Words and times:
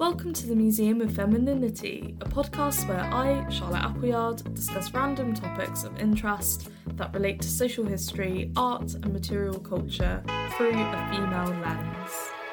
Welcome 0.00 0.32
to 0.32 0.46
the 0.46 0.56
Museum 0.56 1.02
of 1.02 1.12
Femininity, 1.12 2.16
a 2.22 2.24
podcast 2.24 2.88
where 2.88 3.02
I, 3.02 3.46
Charlotte 3.50 3.84
Appleyard, 3.84 4.54
discuss 4.54 4.94
random 4.94 5.34
topics 5.34 5.84
of 5.84 5.98
interest 5.98 6.70
that 6.94 7.12
relate 7.12 7.42
to 7.42 7.48
social 7.48 7.84
history, 7.84 8.50
art, 8.56 8.94
and 8.94 9.12
material 9.12 9.58
culture 9.60 10.22
through 10.56 10.70
a 10.70 11.08
female 11.10 11.50
lens. 11.60 12.12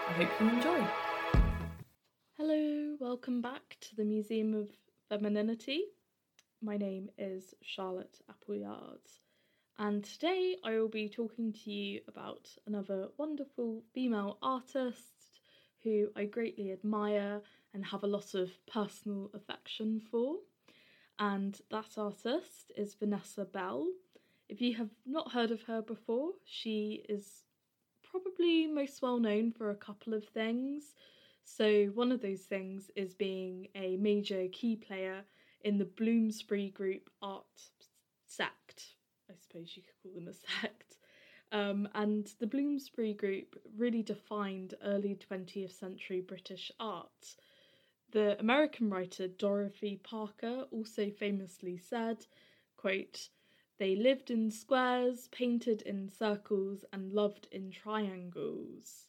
I 0.09 0.13
hope 0.17 0.29
you 0.41 0.49
enjoy. 0.49 0.87
Hello, 2.35 2.97
welcome 2.99 3.41
back 3.41 3.77
to 3.79 3.95
the 3.95 4.03
Museum 4.03 4.53
of 4.53 4.67
Femininity. 5.07 5.83
My 6.61 6.75
name 6.75 7.09
is 7.17 7.53
Charlotte 7.61 8.19
Appleyard, 8.29 8.99
and 9.79 10.03
today 10.03 10.57
I 10.65 10.71
will 10.71 10.89
be 10.89 11.07
talking 11.07 11.53
to 11.53 11.71
you 11.71 12.01
about 12.09 12.49
another 12.65 13.07
wonderful 13.17 13.83
female 13.93 14.37
artist 14.41 15.16
who 15.87 16.09
I 16.15 16.25
greatly 16.25 16.71
admire 16.71 17.41
and 17.73 17.85
have 17.85 18.03
a 18.03 18.07
lot 18.07 18.33
of 18.33 18.51
personal 18.67 19.31
affection 19.33 20.01
for. 20.11 20.35
And 21.19 21.59
that 21.71 21.97
artist 21.97 22.71
is 22.75 22.93
Vanessa 22.93 23.45
Bell. 23.45 23.87
If 24.49 24.61
you 24.61 24.75
have 24.75 24.89
not 25.05 25.31
heard 25.31 25.51
of 25.51 25.63
her 25.63 25.81
before, 25.81 26.31
she 26.45 27.05
is 27.07 27.43
probably 28.03 28.67
most 28.67 29.01
well 29.01 29.19
known 29.19 29.51
for 29.51 29.69
a 29.69 29.75
couple 29.75 30.13
of 30.13 30.25
things. 30.25 30.93
So, 31.43 31.85
one 31.93 32.11
of 32.11 32.21
those 32.21 32.41
things 32.41 32.91
is 32.95 33.13
being 33.13 33.69
a 33.73 33.95
major 33.95 34.47
key 34.51 34.75
player 34.75 35.23
in 35.61 35.77
the 35.77 35.85
Bloomsbury 35.85 36.69
Group 36.69 37.09
art 37.21 37.45
sect. 38.27 38.95
I 39.29 39.33
suppose 39.41 39.75
you 39.75 39.83
could 39.83 39.95
call 40.03 40.19
them 40.19 40.27
a 40.27 40.33
sect. 40.33 40.96
Um, 41.51 41.87
and 41.93 42.29
the 42.39 42.47
Bloomsbury 42.47 43.13
Group 43.13 43.59
really 43.77 44.03
defined 44.03 44.73
early 44.83 45.15
20th 45.29 45.71
century 45.71 46.19
British 46.21 46.71
art. 46.79 47.35
The 48.11 48.39
American 48.39 48.89
writer 48.89 49.27
Dorothy 49.27 49.99
Parker 50.03 50.65
also 50.71 51.09
famously 51.09 51.77
said, 51.77 52.25
quote, 52.75 53.29
they 53.77 53.95
lived 53.95 54.31
in 54.31 54.49
squares, 54.49 55.27
painted 55.31 55.83
in 55.83 56.09
circles, 56.09 56.83
and 56.91 57.13
loved 57.13 57.47
in 57.51 57.69
triangles. 57.71 59.07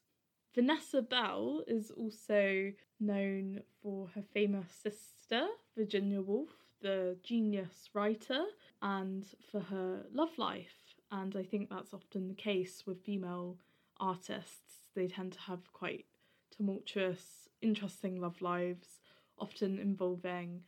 Vanessa 0.54 1.00
Bell 1.00 1.64
is 1.66 1.90
also 1.90 2.72
known 3.00 3.62
for 3.82 4.08
her 4.08 4.22
famous 4.22 4.70
sister, 4.70 5.46
Virginia 5.76 6.20
Woolf, 6.20 6.50
the 6.80 7.16
genius 7.22 7.88
writer, 7.94 8.44
and 8.82 9.26
for 9.50 9.60
her 9.60 10.06
love 10.12 10.36
life 10.36 10.87
and 11.10 11.34
I 11.36 11.42
think 11.42 11.70
that's 11.70 11.94
often 11.94 12.28
the 12.28 12.34
case 12.34 12.84
with 12.86 13.04
female 13.04 13.58
artists. 13.98 14.88
They 14.94 15.06
tend 15.06 15.32
to 15.34 15.40
have 15.40 15.72
quite 15.72 16.06
tumultuous, 16.54 17.48
interesting 17.62 18.20
love 18.20 18.40
lives, 18.42 19.00
often 19.38 19.78
involving 19.78 20.62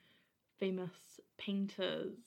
famous 0.59 1.21
painters. 1.39 2.19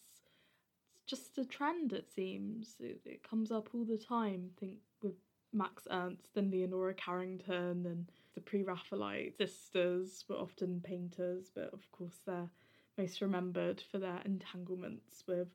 It's 0.95 1.05
just 1.05 1.37
a 1.37 1.45
trend, 1.45 1.93
it 1.93 2.07
seems. 2.13 2.75
It, 2.79 3.01
it 3.05 3.27
comes 3.27 3.51
up 3.51 3.69
all 3.73 3.85
the 3.85 3.97
time. 3.97 4.49
I 4.55 4.59
think 4.59 4.77
with 5.01 5.15
Max 5.51 5.87
Ernst 5.89 6.35
and 6.35 6.51
Leonora 6.51 6.93
Carrington 6.93 7.85
and 7.85 8.11
the 8.35 8.41
Pre 8.41 8.63
Raphaelite 8.63 9.37
sisters 9.37 10.25
were 10.27 10.35
often 10.35 10.81
painters, 10.83 11.51
but 11.53 11.71
of 11.73 11.91
course 11.91 12.17
they're 12.25 12.49
most 12.97 13.21
remembered 13.21 13.81
for 13.91 13.99
their 13.99 14.21
entanglements 14.25 15.23
with 15.27 15.47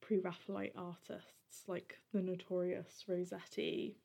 Pre 0.00 0.18
Raphaelite 0.18 0.74
artists 0.76 1.41
like 1.66 1.98
the 2.12 2.22
notorious 2.22 3.04
Rossetti. 3.06 3.96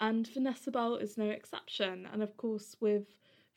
And 0.00 0.26
Vanessa 0.28 0.70
Bell 0.70 0.96
is 0.96 1.18
no 1.18 1.28
exception. 1.28 2.08
And 2.12 2.22
of 2.22 2.36
course, 2.36 2.76
with 2.80 3.06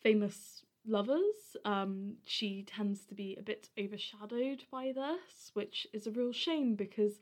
famous 0.02 0.64
lovers, 0.86 1.56
um, 1.66 2.16
she 2.26 2.64
tends 2.64 3.06
to 3.06 3.16
be 3.16 3.36
a 3.40 3.44
bit 3.44 3.70
overshadowed 3.80 4.64
by 4.72 4.92
this, 4.94 5.52
which 5.54 5.86
is 5.94 6.08
a 6.08 6.12
real 6.12 6.34
shame 6.34 6.76
because 6.76 7.20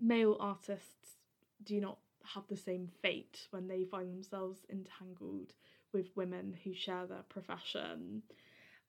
male 0.00 0.36
artists 0.40 1.18
do 1.62 1.80
not 1.80 1.98
have 2.34 2.46
the 2.48 2.56
same 2.56 2.88
fate 3.00 3.46
when 3.50 3.68
they 3.68 3.84
find 3.84 4.12
themselves 4.12 4.60
entangled 4.70 5.54
with 5.92 6.16
women 6.16 6.56
who 6.64 6.74
share 6.74 7.06
their 7.06 7.24
profession. 7.28 8.22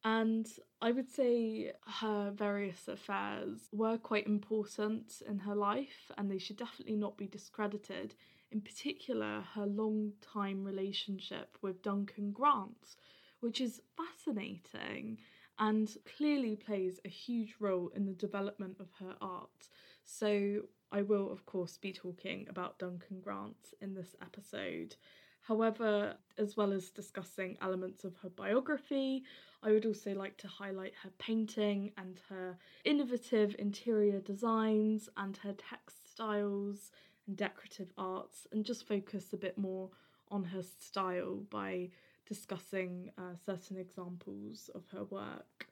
And 0.03 0.47
I 0.81 0.91
would 0.91 1.09
say 1.09 1.73
her 1.85 2.31
various 2.31 2.87
affairs 2.87 3.67
were 3.71 3.97
quite 3.97 4.27
important 4.27 5.21
in 5.27 5.39
her 5.39 5.55
life 5.55 6.09
and 6.17 6.31
they 6.31 6.37
should 6.37 6.57
definitely 6.57 6.95
not 6.95 7.17
be 7.17 7.27
discredited. 7.27 8.15
In 8.51 8.61
particular, 8.61 9.41
her 9.53 9.65
long 9.65 10.13
time 10.21 10.63
relationship 10.63 11.57
with 11.61 11.81
Duncan 11.81 12.31
Grant, 12.31 12.95
which 13.41 13.59
is 13.59 13.81
fascinating 13.97 15.19
and 15.59 15.93
clearly 16.17 16.55
plays 16.55 17.01
a 17.03 17.09
huge 17.09 17.55
role 17.59 17.89
in 17.93 18.05
the 18.05 18.13
development 18.13 18.77
of 18.79 18.87
her 18.99 19.15
art. 19.19 19.69
So, 20.05 20.61
I 20.91 21.01
will, 21.01 21.29
of 21.31 21.45
course, 21.45 21.77
be 21.77 21.91
talking 21.91 22.47
about 22.49 22.79
Duncan 22.79 23.19
Grant 23.19 23.73
in 23.81 23.93
this 23.93 24.15
episode. 24.21 24.95
However, 25.49 26.15
as 26.37 26.55
well 26.55 26.71
as 26.71 26.91
discussing 26.91 27.57
elements 27.59 28.03
of 28.03 28.15
her 28.17 28.29
biography, 28.29 29.23
I 29.63 29.71
would 29.71 29.83
also 29.83 30.13
like 30.13 30.37
to 30.37 30.47
highlight 30.47 30.93
her 31.01 31.09
painting 31.17 31.91
and 31.97 32.19
her 32.29 32.55
innovative 32.85 33.55
interior 33.57 34.19
designs 34.19 35.09
and 35.17 35.35
her 35.37 35.53
textiles 35.53 36.91
and 37.25 37.35
decorative 37.35 37.91
arts, 37.97 38.47
and 38.51 38.63
just 38.63 38.87
focus 38.87 39.33
a 39.33 39.37
bit 39.37 39.57
more 39.57 39.89
on 40.29 40.43
her 40.43 40.61
style 40.61 41.37
by 41.49 41.89
discussing 42.27 43.09
uh, 43.17 43.33
certain 43.43 43.77
examples 43.77 44.69
of 44.75 44.83
her 44.91 45.05
work. 45.05 45.65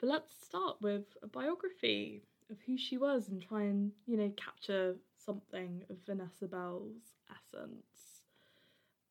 But 0.00 0.08
let's 0.08 0.32
start 0.42 0.80
with 0.80 1.04
a 1.22 1.26
biography 1.26 2.22
of 2.50 2.56
who 2.64 2.78
she 2.78 2.96
was 2.96 3.28
and 3.28 3.42
try 3.42 3.64
and, 3.64 3.92
you 4.06 4.16
know, 4.16 4.32
capture 4.34 4.96
something 5.14 5.84
of 5.90 5.98
Vanessa 6.06 6.46
Bell's 6.46 7.18
essence, 7.30 8.07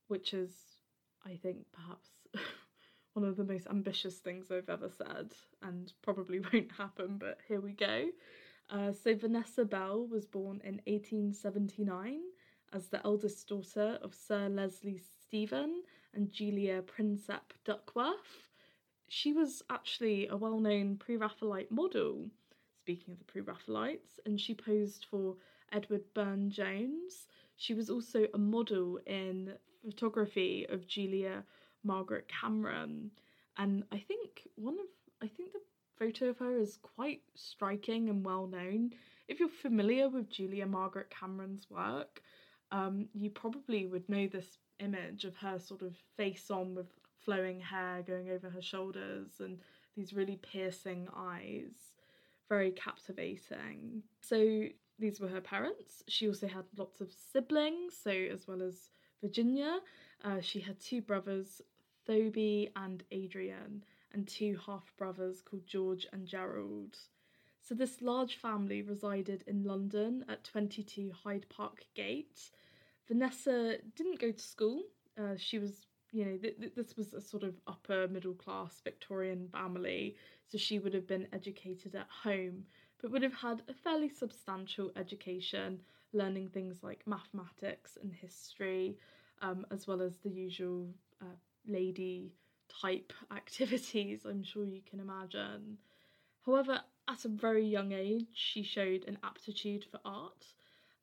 which 0.08 0.34
is, 0.34 0.52
I 1.26 1.36
think, 1.36 1.66
perhaps 1.72 2.10
one 3.14 3.26
of 3.26 3.38
the 3.38 3.44
most 3.44 3.68
ambitious 3.68 4.18
things 4.18 4.52
I've 4.52 4.70
ever 4.70 4.90
said, 4.90 5.34
and 5.62 5.92
probably 6.02 6.40
won't 6.54 6.72
happen, 6.72 7.18
but 7.18 7.40
here 7.48 7.62
we 7.62 7.74
go. 7.74 8.08
Uh, 8.70 8.92
so, 8.92 9.16
Vanessa 9.16 9.64
Bell 9.64 10.06
was 10.06 10.26
born 10.26 10.62
in 10.64 10.82
1879 10.86 12.20
as 12.74 12.88
the 12.88 13.02
eldest 13.06 13.48
daughter 13.48 13.98
of 14.02 14.14
Sir 14.14 14.50
Leslie 14.50 15.02
Stephen 15.22 15.84
and 16.14 16.32
Julia 16.32 16.82
Prinsep 16.82 17.54
Duckworth. 17.64 18.50
She 19.08 19.32
was 19.32 19.64
actually 19.70 20.28
a 20.28 20.36
well 20.36 20.60
known 20.60 20.98
Pre 20.98 21.16
Raphaelite 21.16 21.72
model, 21.72 22.30
speaking 22.82 23.14
of 23.14 23.20
the 23.20 23.26
Pre 23.26 23.42
Raphaelites, 23.42 24.20
and 24.26 24.40
she 24.40 24.54
posed 24.54 25.06
for 25.10 25.36
Edward 25.72 26.04
Burne 26.14 26.50
Jones. 26.50 27.28
She 27.56 27.74
was 27.74 27.90
also 27.90 28.28
a 28.34 28.38
model 28.38 29.00
in 29.06 29.54
photography 29.88 30.66
of 30.70 30.88
Julia 30.88 31.44
Margaret 31.84 32.28
Cameron. 32.28 33.12
And 33.58 33.84
I 33.92 34.00
think 34.00 34.48
one 34.56 34.76
of 34.76 34.86
I 35.22 35.28
think 35.28 35.54
the 35.54 35.62
photo 35.98 36.30
of 36.30 36.38
her 36.40 36.58
is 36.58 36.78
quite 36.82 37.22
striking 37.36 38.10
and 38.10 38.24
well 38.26 38.48
known. 38.48 38.92
If 39.28 39.40
you're 39.40 39.50
familiar 39.50 40.10
with 40.10 40.30
Julia 40.30 40.66
Margaret 40.66 41.10
Cameron's 41.10 41.68
work, 41.70 42.22
um, 42.72 43.08
you 43.14 43.30
probably 43.30 43.86
would 43.88 44.08
know 44.08 44.28
this 44.28 44.58
image 44.80 45.26
of 45.26 45.36
her 45.38 45.58
sort 45.58 45.82
of 45.82 45.96
face 46.16 46.52
on 46.52 46.76
with 46.76 46.88
flowing 47.26 47.60
hair 47.60 48.04
going 48.06 48.30
over 48.30 48.50
her 48.50 48.62
shoulders 48.62 49.40
and 49.40 49.60
these 49.96 50.14
really 50.14 50.38
piercing 50.38 51.08
eyes. 51.16 51.74
Very 52.48 52.72
captivating. 52.72 54.04
So 54.22 54.68
these 55.00 55.20
were 55.20 55.28
her 55.28 55.42
parents. 55.42 56.04
She 56.08 56.28
also 56.28 56.48
had 56.48 56.64
lots 56.78 57.02
of 57.02 57.12
siblings, 57.12 57.96
so 58.02 58.12
as 58.12 58.48
well 58.48 58.62
as 58.62 58.90
Virginia, 59.22 59.80
uh, 60.24 60.42
she 60.42 60.60
had 60.60 60.80
two 60.80 61.02
brothers, 61.02 61.62
Thoby 62.08 62.70
and 62.76 63.04
Adrian, 63.12 63.84
and 64.14 64.28
two 64.28 64.58
half 64.66 64.94
brothers 64.98 65.42
called 65.42 65.66
George 65.66 66.08
and 66.14 66.28
Gerald. 66.28 66.98
So, 67.62 67.76
this 67.76 68.02
large 68.02 68.36
family 68.36 68.82
resided 68.82 69.44
in 69.46 69.64
London 69.64 70.24
at 70.30 70.44
22 70.46 71.12
Hyde 71.12 71.46
Park 71.50 71.86
Gate. 71.96 72.52
Vanessa 73.08 73.78
didn't 73.96 74.20
go 74.20 74.32
to 74.32 74.40
school. 74.40 74.84
Uh, 75.18 75.36
she 75.36 75.60
was, 75.60 75.86
you 76.12 76.26
know, 76.26 76.38
th- 76.38 76.60
th- 76.60 76.76
this 76.76 76.96
was 76.96 77.14
a 77.14 77.22
sort 77.22 77.44
of 77.44 77.60
upper 77.68 78.08
middle 78.08 78.36
class 78.36 78.80
Victorian 78.84 79.50
family, 79.52 80.16
so 80.48 80.58
she 80.58 80.80
would 80.80 80.94
have 80.94 81.08
been 81.08 81.28
educated 81.34 81.96
at 81.96 82.08
home, 82.24 82.66
but 83.02 83.12
would 83.12 83.24
have 83.24 83.34
had 83.34 83.64
a 83.68 83.74
fairly 83.74 84.10
substantial 84.10 84.92
education, 84.96 85.82
learning 86.14 86.50
things 86.50 86.84
like 86.84 87.06
mathematics 87.06 87.98
and 88.02 88.14
history, 88.14 88.98
um, 89.42 89.66
as 89.72 89.88
well 89.88 90.02
as 90.02 90.18
the 90.18 90.30
usual 90.30 90.88
uh, 91.22 91.36
lady 91.68 92.34
type 92.82 93.14
activities, 93.36 94.26
I'm 94.26 94.44
sure 94.44 94.66
you 94.66 94.82
can 94.90 95.00
imagine. 95.00 95.78
However, 96.46 96.82
at 97.08 97.26
a 97.26 97.30
very 97.30 97.66
young 97.66 97.92
age, 97.92 98.28
she 98.34 98.64
showed 98.64 99.06
an 99.08 99.18
aptitude 99.24 99.86
for 99.90 100.00
art. 100.06 100.46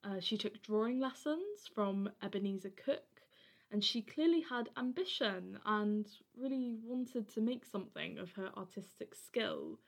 Uh, 0.02 0.20
she 0.20 0.36
took 0.36 0.62
drawing 0.62 1.00
lessons 1.00 1.68
from 1.74 2.10
Ebenezer 2.22 2.70
Cooke, 2.70 3.22
and 3.70 3.82
she 3.82 4.02
clearly 4.02 4.40
had 4.40 4.68
ambition 4.76 5.58
and 5.64 6.06
really 6.36 6.76
wanted 6.82 7.28
to 7.28 7.40
make 7.40 7.64
something 7.64 8.18
of 8.18 8.32
her 8.32 8.50
artistic 8.56 9.14
skill. 9.14 9.78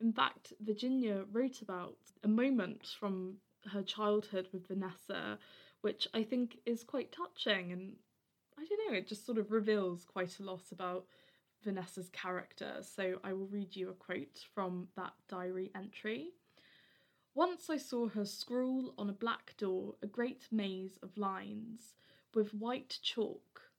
In 0.00 0.12
fact, 0.12 0.52
Virginia 0.60 1.24
wrote 1.32 1.60
about 1.60 1.98
a 2.22 2.28
moment 2.28 2.86
from 2.98 3.36
her 3.72 3.82
childhood 3.82 4.48
with 4.52 4.68
Vanessa, 4.68 5.38
which 5.80 6.08
I 6.14 6.22
think 6.22 6.58
is 6.66 6.84
quite 6.84 7.12
touching 7.12 7.72
and 7.72 7.96
I 8.56 8.64
don't 8.64 8.92
know, 8.92 8.96
it 8.96 9.08
just 9.08 9.26
sort 9.26 9.38
of 9.38 9.50
reveals 9.50 10.04
quite 10.04 10.38
a 10.38 10.44
lot 10.44 10.70
about 10.70 11.06
Vanessa's 11.64 12.08
character. 12.10 12.76
So 12.82 13.18
I 13.24 13.32
will 13.32 13.46
read 13.46 13.74
you 13.74 13.90
a 13.90 13.94
quote 13.94 14.44
from 14.54 14.88
that 14.96 15.14
diary 15.28 15.70
entry. 15.74 16.30
Once 17.34 17.68
I 17.68 17.78
saw 17.78 18.08
her 18.10 18.24
scrawl 18.24 18.94
on 18.96 19.10
a 19.10 19.14
black 19.14 19.56
door 19.56 19.96
a 20.02 20.06
great 20.06 20.46
maze 20.52 20.98
of 21.02 21.18
lines 21.18 21.94
with 22.32 22.54
white 22.54 22.98
chalk. 23.02 23.72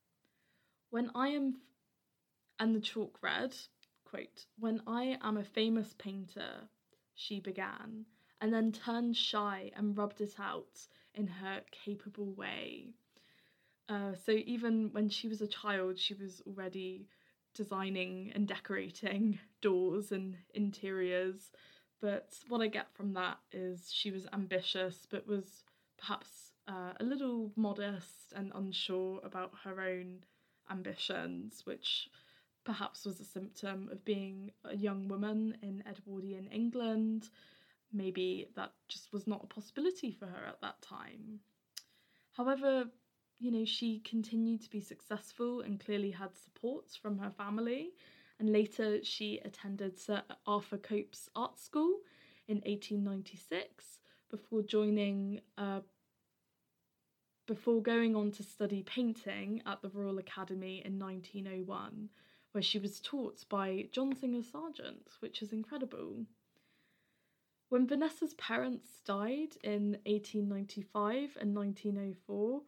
When 0.90 1.10
I 1.16 1.30
am, 1.30 1.62
and 2.60 2.76
the 2.76 2.82
chalk 2.82 3.18
read, 3.22 3.56
quote, 4.04 4.46
When 4.60 4.82
I 4.86 5.18
am 5.22 5.38
a 5.38 5.44
famous 5.44 5.94
painter, 5.98 6.70
she 7.14 7.40
began, 7.40 8.06
and 8.42 8.54
then 8.54 8.72
turned 8.72 9.16
shy 9.16 9.72
and 9.76 9.98
rubbed 9.98 10.22
it 10.22 10.36
out 10.40 10.88
in 11.14 11.28
her 11.28 11.62
capable 11.72 12.34
way. 12.34 12.90
Uh, 13.88 14.14
so 14.26 14.32
even 14.32 14.90
when 14.94 15.10
she 15.10 15.28
was 15.28 15.42
a 15.42 15.48
child, 15.48 15.98
she 15.98 16.14
was 16.14 16.42
already 16.48 17.08
designing 17.54 18.32
and 18.36 18.48
decorating 18.48 19.40
doors 19.62 20.12
and 20.12 20.36
interiors. 20.54 21.52
But 22.02 22.34
what 22.50 22.62
I 22.62 22.68
get 22.68 22.94
from 22.94 23.14
that 23.14 23.38
is 23.52 23.90
she 23.92 24.12
was 24.12 24.28
ambitious, 24.34 25.08
but 25.10 25.28
was 25.28 25.64
perhaps 25.98 26.52
uh, 26.68 26.94
a 27.00 27.04
little 27.04 27.52
modest 27.56 28.34
and 28.36 28.52
unsure 28.54 29.22
about 29.24 29.52
her 29.64 29.82
own 29.82 30.24
ambitions, 30.70 31.62
which 31.66 32.10
perhaps 32.64 33.06
was 33.06 33.20
a 33.20 33.26
symptom 33.26 33.88
of 33.92 34.04
being 34.04 34.52
a 34.66 34.76
young 34.76 35.08
woman 35.08 35.56
in 35.62 35.84
Edwardian 35.88 36.48
England. 36.48 37.30
Maybe 37.96 38.50
that 38.56 38.74
just 38.90 39.14
was 39.14 39.26
not 39.26 39.44
a 39.44 39.48
possibility 39.48 40.12
for 40.12 40.26
her 40.26 40.46
at 40.48 40.60
that 40.62 40.82
time. 40.82 41.40
However, 42.32 42.86
you 43.40 43.52
know, 43.52 43.64
she 43.66 44.00
continued 44.00 44.62
to 44.64 44.70
be 44.70 44.82
successful 44.82 45.62
and 45.62 45.80
clearly 45.80 46.12
had 46.12 46.36
supports 46.36 46.96
from 46.96 47.18
her 47.20 47.32
family. 47.32 47.92
And 48.40 48.52
later 48.52 49.04
she 49.04 49.40
attended 49.46 49.98
Sir 49.98 50.24
Arthur 50.46 50.78
Cope's 50.78 51.30
art 51.36 51.58
school 51.58 52.00
in 52.50 52.58
1896 52.58 54.00
before 54.30 54.62
joining 54.62 55.40
uh, 55.58 55.80
before 57.48 57.82
going 57.82 58.16
on 58.16 58.32
to 58.32 58.44
study 58.44 58.84
painting 58.84 59.62
at 59.66 59.82
the 59.82 59.90
Royal 59.90 60.18
Academy 60.18 60.82
in 60.84 60.98
1901, 60.98 62.10
where 62.52 62.62
she 62.62 62.80
was 62.80 63.00
taught 63.00 63.48
by 63.50 63.88
John 63.92 64.16
Singer 64.16 64.42
Sargent, 64.42 65.10
which 65.20 65.42
is 65.44 65.54
incredible. 65.54 66.26
When 67.70 67.88
Vanessa's 67.88 68.36
parents 68.36 69.02
died 69.06 69.58
in 69.64 69.98
1895 70.06 71.38
and 71.42 71.56
1904, 71.56 72.62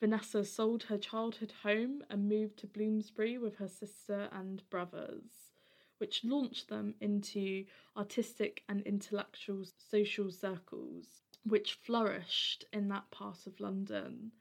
Vanessa 0.00 0.44
sold 0.44 0.84
her 0.84 0.98
childhood 0.98 1.52
home 1.62 2.02
and 2.10 2.28
moved 2.28 2.58
to 2.58 2.66
Bloomsbury 2.66 3.38
with 3.38 3.56
her 3.56 3.68
sister 3.68 4.28
and 4.32 4.68
brothers, 4.68 5.52
which 5.98 6.24
launched 6.24 6.68
them 6.68 6.94
into 7.00 7.64
artistic 7.96 8.64
and 8.68 8.82
intellectual 8.82 9.64
social 9.76 10.32
circles, 10.32 11.22
which 11.44 11.74
flourished 11.74 12.64
in 12.72 12.88
that 12.88 13.10
part 13.10 13.46
of 13.46 13.60
London. 13.60 14.32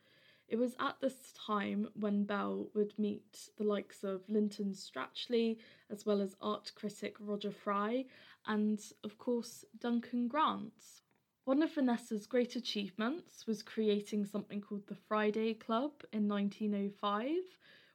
It 0.49 0.57
was 0.57 0.75
at 0.79 0.99
this 0.99 1.31
time 1.33 1.89
when 1.93 2.23
Bell 2.23 2.71
would 2.73 2.97
meet 2.97 3.51
the 3.57 3.63
likes 3.63 4.03
of 4.03 4.27
Lytton 4.27 4.73
Strachey, 4.73 5.59
as 5.91 6.07
well 6.07 6.21
as 6.21 6.35
art 6.41 6.71
critic 6.73 7.15
Roger 7.19 7.51
Fry, 7.51 8.05
and 8.47 8.83
of 9.03 9.19
course 9.19 9.63
Duncan 9.77 10.27
Grant. 10.27 11.03
One 11.45 11.61
of 11.61 11.75
Vanessa's 11.75 12.25
great 12.25 12.55
achievements 12.55 13.45
was 13.45 13.61
creating 13.61 14.25
something 14.25 14.59
called 14.59 14.87
the 14.87 14.95
Friday 14.95 15.53
Club 15.53 15.91
in 16.11 16.27
1905, 16.27 17.37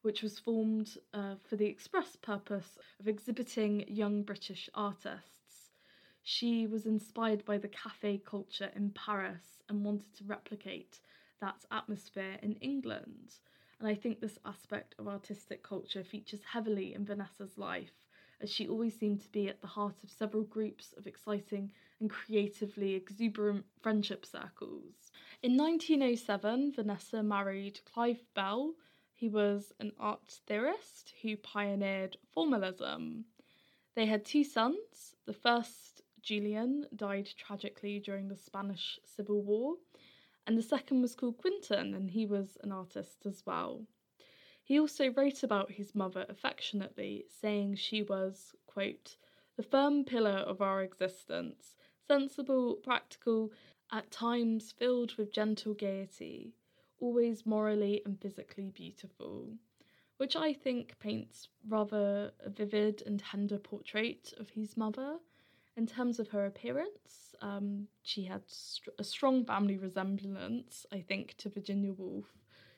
which 0.03 0.23
was 0.23 0.39
formed 0.39 0.97
uh, 1.12 1.35
for 1.43 1.57
the 1.57 1.67
express 1.67 2.15
purpose 2.15 2.79
of 3.00 3.09
exhibiting 3.09 3.85
young 3.89 4.23
British 4.23 4.71
artists. 4.75 5.73
She 6.23 6.69
was 6.69 6.87
inspired 6.87 7.45
by 7.45 7.59
the 7.59 7.69
cafe 7.69 8.19
culture 8.19 8.71
in 8.77 8.91
Paris 8.91 9.61
and 9.69 9.85
wanted 9.85 10.15
to 10.15 10.25
replicate 10.25 11.00
that 11.44 11.67
atmosphere 11.70 12.38
in 12.43 12.55
England. 12.55 13.35
And 13.79 13.87
I 13.87 13.94
think 13.94 14.20
this 14.20 14.38
aspect 14.46 14.94
of 14.99 15.06
artistic 15.06 15.62
culture 15.62 16.02
features 16.02 16.41
heavily 16.52 16.94
in 16.94 17.05
Vanessa's 17.05 17.58
life, 17.58 17.93
as 18.41 18.50
she 18.50 18.67
always 18.67 18.99
seemed 18.99 19.20
to 19.20 19.29
be 19.29 19.49
at 19.49 19.61
the 19.61 19.67
heart 19.67 20.02
of 20.02 20.11
several 20.11 20.44
groups 20.44 20.94
of 20.96 21.06
exciting 21.06 21.70
and 22.00 22.08
creatively 22.08 22.94
exuberant 22.94 23.67
friendship 23.82 24.25
circles. 24.25 25.12
In 25.43 25.56
1907, 25.58 26.73
Vanessa 26.73 27.23
married 27.23 27.81
Clive 27.93 28.25
Bell. 28.35 28.73
He 29.12 29.29
was 29.29 29.73
an 29.81 29.93
art 30.00 30.40
theorist 30.47 31.12
who 31.20 31.37
pioneered 31.37 32.17
formalism. 32.32 33.26
They 33.94 34.06
had 34.06 34.25
two 34.25 34.44
sons. 34.44 35.14
The 35.26 35.35
first, 35.35 36.00
Julian, 36.23 36.87
died 36.97 37.29
tragically 37.37 38.00
during 38.00 38.29
the 38.29 38.37
Spanish 38.37 38.99
Civil 39.05 39.43
War, 39.43 39.75
and 40.46 40.58
the 40.58 40.62
second 40.62 41.02
was 41.02 41.14
called 41.14 41.38
Quentin, 41.38 41.94
and 41.94 42.11
he 42.11 42.26
was 42.26 42.58
an 42.62 42.73
artist 42.73 43.26
as 43.26 43.43
well. 43.46 43.87
He 44.62 44.81
also 44.81 45.11
wrote 45.11 45.43
about 45.43 45.73
his 45.73 45.94
mother 45.94 46.25
affectionately, 46.29 47.26
saying 47.29 47.76
she 47.76 48.02
was, 48.02 48.55
quote, 48.67 49.17
the 49.56 49.62
firm 49.62 50.05
pillar 50.05 50.31
of 50.31 50.61
our 50.61 50.82
existence, 50.82 51.76
sensible, 52.06 52.75
practical, 52.76 53.52
at 53.93 54.11
times 54.11 54.73
filled 54.73 55.14
with 55.17 55.32
gentle 55.32 55.75
gaiety, 55.75 56.55
always 56.99 57.44
morally 57.47 58.02
and 58.05 58.20
physically 58.20 58.70
beautiful, 58.70 59.52
which 60.17 60.35
I 60.35 60.52
think 60.52 60.99
paints 60.99 61.49
rather 61.69 62.32
a 62.40 62.50
vivid 62.50 63.02
and 63.06 63.20
tender 63.20 63.58
portrait 63.58 64.32
of 64.38 64.50
his 64.50 64.76
mother. 64.76 65.19
In 65.76 65.87
terms 65.87 66.21
of 66.21 66.29
her 66.29 66.47
appearance, 66.47 67.35
um, 67.41 67.88
she 68.03 68.25
had 68.25 68.43
st- 68.47 68.94
a 68.99 69.05
strong 69.05 69.44
family 69.44 69.76
resemblance, 69.76 70.87
I 70.93 71.00
think, 71.00 71.37
to 71.38 71.49
Virginia 71.49 71.93
Woolf. 71.93 72.26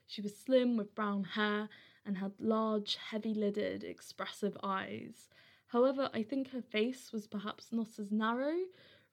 She 0.07 0.23
was 0.23 0.35
slim 0.37 0.77
with 0.77 0.95
brown 0.95 1.25
hair 1.25 1.69
and 2.07 2.17
had 2.17 2.33
large, 2.39 2.97
heavy 2.97 3.35
lidded, 3.35 3.85
expressive 3.85 4.57
eyes. 4.63 5.29
However, 5.67 6.09
I 6.15 6.23
think 6.23 6.51
her 6.51 6.63
face 6.63 7.13
was 7.13 7.27
perhaps 7.27 7.71
not 7.71 7.99
as 7.99 8.11
narrow. 8.11 8.57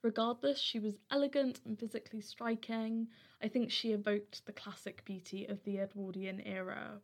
Regardless, 0.02 0.58
she 0.58 0.78
was 0.78 0.98
elegant 1.10 1.60
and 1.64 1.78
physically 1.78 2.20
striking. 2.20 3.08
I 3.42 3.48
think 3.48 3.70
she 3.70 3.92
evoked 3.92 4.46
the 4.46 4.52
classic 4.52 5.04
beauty 5.04 5.46
of 5.46 5.62
the 5.64 5.78
Edwardian 5.78 6.40
era. 6.40 7.00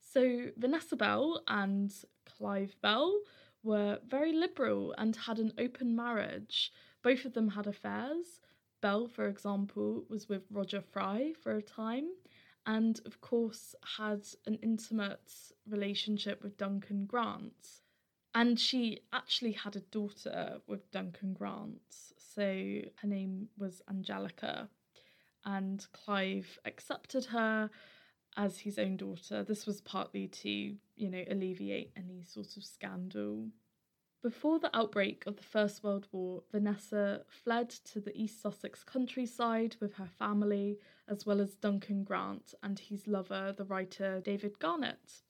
So, 0.00 0.50
Vanessa 0.56 0.96
Bell 0.96 1.42
and 1.48 1.92
Clive 2.26 2.76
Bell 2.80 3.18
were 3.62 3.98
very 4.06 4.32
liberal 4.32 4.94
and 4.98 5.16
had 5.16 5.38
an 5.38 5.52
open 5.58 5.94
marriage. 5.96 6.72
Both 7.02 7.24
of 7.24 7.34
them 7.34 7.48
had 7.50 7.66
affairs. 7.66 8.40
Bell, 8.80 9.08
for 9.08 9.26
example, 9.26 10.04
was 10.08 10.28
with 10.28 10.42
Roger 10.50 10.80
Fry 10.80 11.32
for 11.42 11.56
a 11.56 11.62
time, 11.62 12.08
and 12.66 13.00
of 13.06 13.20
course 13.20 13.74
had 13.96 14.26
an 14.46 14.58
intimate 14.62 15.32
relationship 15.68 16.42
with 16.42 16.58
Duncan 16.58 17.06
Grant. 17.06 17.82
And 18.34 18.60
she 18.60 19.00
actually 19.12 19.52
had 19.52 19.76
a 19.76 19.80
daughter 19.80 20.58
with 20.66 20.90
Duncan 20.90 21.32
Grant, 21.32 21.80
so 22.18 22.42
her 22.42 23.08
name 23.08 23.48
was 23.56 23.80
Angelica. 23.88 24.68
And 25.44 25.86
Clive 25.92 26.58
accepted 26.64 27.24
her 27.26 27.70
as 28.36 28.58
his 28.58 28.78
own 28.78 28.96
daughter. 28.96 29.42
This 29.42 29.66
was 29.66 29.80
partly 29.80 30.28
to, 30.28 30.48
you 30.48 31.10
know, 31.10 31.24
alleviate 31.30 31.92
any 31.96 32.22
sort 32.22 32.56
of 32.56 32.64
scandal. 32.64 33.48
Before 34.22 34.58
the 34.58 34.76
outbreak 34.76 35.24
of 35.26 35.36
the 35.36 35.42
First 35.42 35.84
World 35.84 36.08
War, 36.10 36.42
Vanessa 36.50 37.22
fled 37.28 37.70
to 37.70 38.00
the 38.00 38.16
East 38.20 38.42
Sussex 38.42 38.82
countryside 38.82 39.76
with 39.80 39.94
her 39.94 40.08
family, 40.18 40.78
as 41.06 41.24
well 41.24 41.40
as 41.40 41.54
Duncan 41.54 42.02
Grant 42.02 42.52
and 42.62 42.78
his 42.78 43.06
lover, 43.06 43.54
the 43.56 43.64
writer 43.64 44.20
David 44.20 44.58
Garnett. 44.58 45.22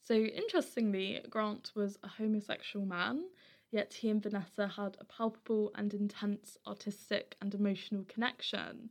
So, 0.00 0.14
interestingly, 0.14 1.22
Grant 1.30 1.72
was 1.74 1.98
a 2.02 2.08
homosexual 2.08 2.84
man, 2.84 3.24
yet 3.70 3.94
he 3.94 4.10
and 4.10 4.22
Vanessa 4.22 4.66
had 4.66 4.98
a 5.00 5.04
palpable 5.04 5.72
and 5.74 5.94
intense 5.94 6.58
artistic 6.66 7.36
and 7.40 7.54
emotional 7.54 8.04
connection. 8.04 8.90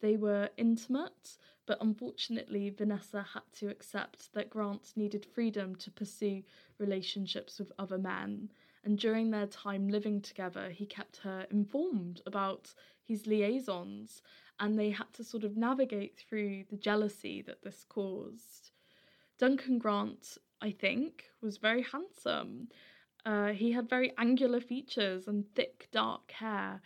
They 0.00 0.16
were 0.16 0.50
intimate, 0.56 1.36
but 1.66 1.78
unfortunately, 1.80 2.70
Vanessa 2.70 3.22
had 3.34 3.42
to 3.54 3.68
accept 3.68 4.32
that 4.32 4.50
Grant 4.50 4.92
needed 4.96 5.26
freedom 5.26 5.74
to 5.76 5.90
pursue 5.90 6.42
relationships 6.78 7.58
with 7.58 7.72
other 7.78 7.98
men. 7.98 8.50
And 8.84 8.98
during 8.98 9.30
their 9.30 9.46
time 9.46 9.88
living 9.88 10.20
together, 10.20 10.70
he 10.70 10.86
kept 10.86 11.18
her 11.18 11.46
informed 11.50 12.22
about 12.26 12.74
his 13.02 13.26
liaisons, 13.26 14.22
and 14.60 14.78
they 14.78 14.90
had 14.90 15.12
to 15.14 15.24
sort 15.24 15.44
of 15.44 15.56
navigate 15.56 16.16
through 16.16 16.64
the 16.70 16.76
jealousy 16.76 17.42
that 17.42 17.62
this 17.62 17.84
caused. 17.88 18.70
Duncan 19.38 19.78
Grant, 19.78 20.38
I 20.60 20.70
think, 20.70 21.30
was 21.40 21.58
very 21.58 21.82
handsome. 21.82 22.68
Uh, 23.24 23.48
he 23.48 23.72
had 23.72 23.88
very 23.88 24.12
angular 24.16 24.60
features 24.60 25.28
and 25.28 25.44
thick 25.54 25.88
dark 25.92 26.30
hair, 26.30 26.80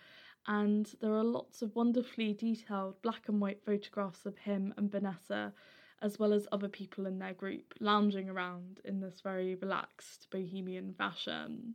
and 0.47 0.95
there 1.01 1.13
are 1.13 1.25
lots 1.25 1.63
of 1.63 1.75
wonderfully 1.77 2.33
detailed 2.33 3.01
black 3.03 3.29
and 3.29 3.41
white 3.41 3.65
photographs 3.65 4.27
of 4.27 4.39
him 4.39 4.75
and 4.77 4.91
Vanessa, 4.91 5.53
as 6.01 6.19
well 6.19 6.33
as 6.33 6.49
other 6.51 6.69
people 6.69 7.07
in 7.07 7.19
their 7.19 7.33
group, 7.33 7.75
lounging 7.81 8.29
around 8.29 8.81
in 8.85 9.01
this 9.01 9.21
very 9.21 9.55
relaxed 9.55 10.27
bohemian 10.31 10.95
fashion. 10.95 11.75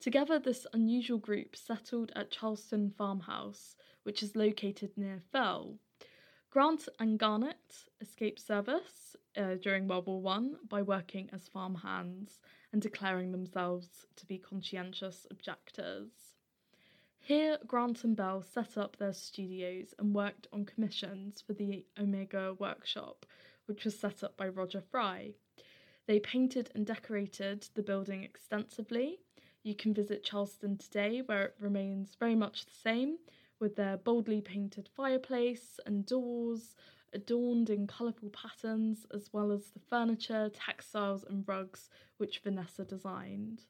Together, 0.00 0.38
this 0.38 0.66
unusual 0.72 1.18
group 1.18 1.56
settled 1.56 2.12
at 2.14 2.30
Charleston 2.30 2.92
Farmhouse, 2.96 3.74
which 4.04 4.22
is 4.22 4.36
located 4.36 4.92
near 4.96 5.22
Firle. 5.32 5.78
Grant 6.50 6.88
and 6.98 7.18
Garnett 7.18 7.84
escaped 8.00 8.40
service 8.40 9.16
uh, 9.36 9.54
during 9.56 9.88
World 9.88 10.06
War 10.06 10.20
One 10.20 10.56
by 10.68 10.82
working 10.82 11.28
as 11.32 11.48
farm 11.48 11.74
hands 11.74 12.38
and 12.72 12.80
declaring 12.80 13.32
themselves 13.32 14.06
to 14.16 14.26
be 14.26 14.38
conscientious 14.38 15.26
objectors. 15.30 16.08
Here, 17.28 17.58
Grant 17.66 18.04
and 18.04 18.16
Bell 18.16 18.40
set 18.40 18.78
up 18.78 18.96
their 18.96 19.12
studios 19.12 19.92
and 19.98 20.14
worked 20.14 20.46
on 20.50 20.64
commissions 20.64 21.42
for 21.42 21.52
the 21.52 21.84
Omega 22.00 22.54
Workshop, 22.58 23.26
which 23.66 23.84
was 23.84 23.98
set 23.98 24.24
up 24.24 24.34
by 24.38 24.48
Roger 24.48 24.80
Fry. 24.80 25.34
They 26.06 26.20
painted 26.20 26.70
and 26.74 26.86
decorated 26.86 27.68
the 27.74 27.82
building 27.82 28.24
extensively. 28.24 29.20
You 29.62 29.74
can 29.74 29.92
visit 29.92 30.24
Charleston 30.24 30.78
today, 30.78 31.20
where 31.20 31.44
it 31.44 31.56
remains 31.60 32.16
very 32.18 32.34
much 32.34 32.64
the 32.64 32.72
same, 32.72 33.18
with 33.60 33.76
their 33.76 33.98
boldly 33.98 34.40
painted 34.40 34.88
fireplace 34.96 35.78
and 35.84 36.06
doors 36.06 36.74
adorned 37.12 37.68
in 37.68 37.86
colourful 37.86 38.30
patterns, 38.30 39.06
as 39.12 39.28
well 39.34 39.52
as 39.52 39.66
the 39.68 39.80
furniture, 39.80 40.48
textiles, 40.54 41.24
and 41.28 41.46
rugs 41.46 41.90
which 42.16 42.38
Vanessa 42.38 42.86
designed. 42.86 43.64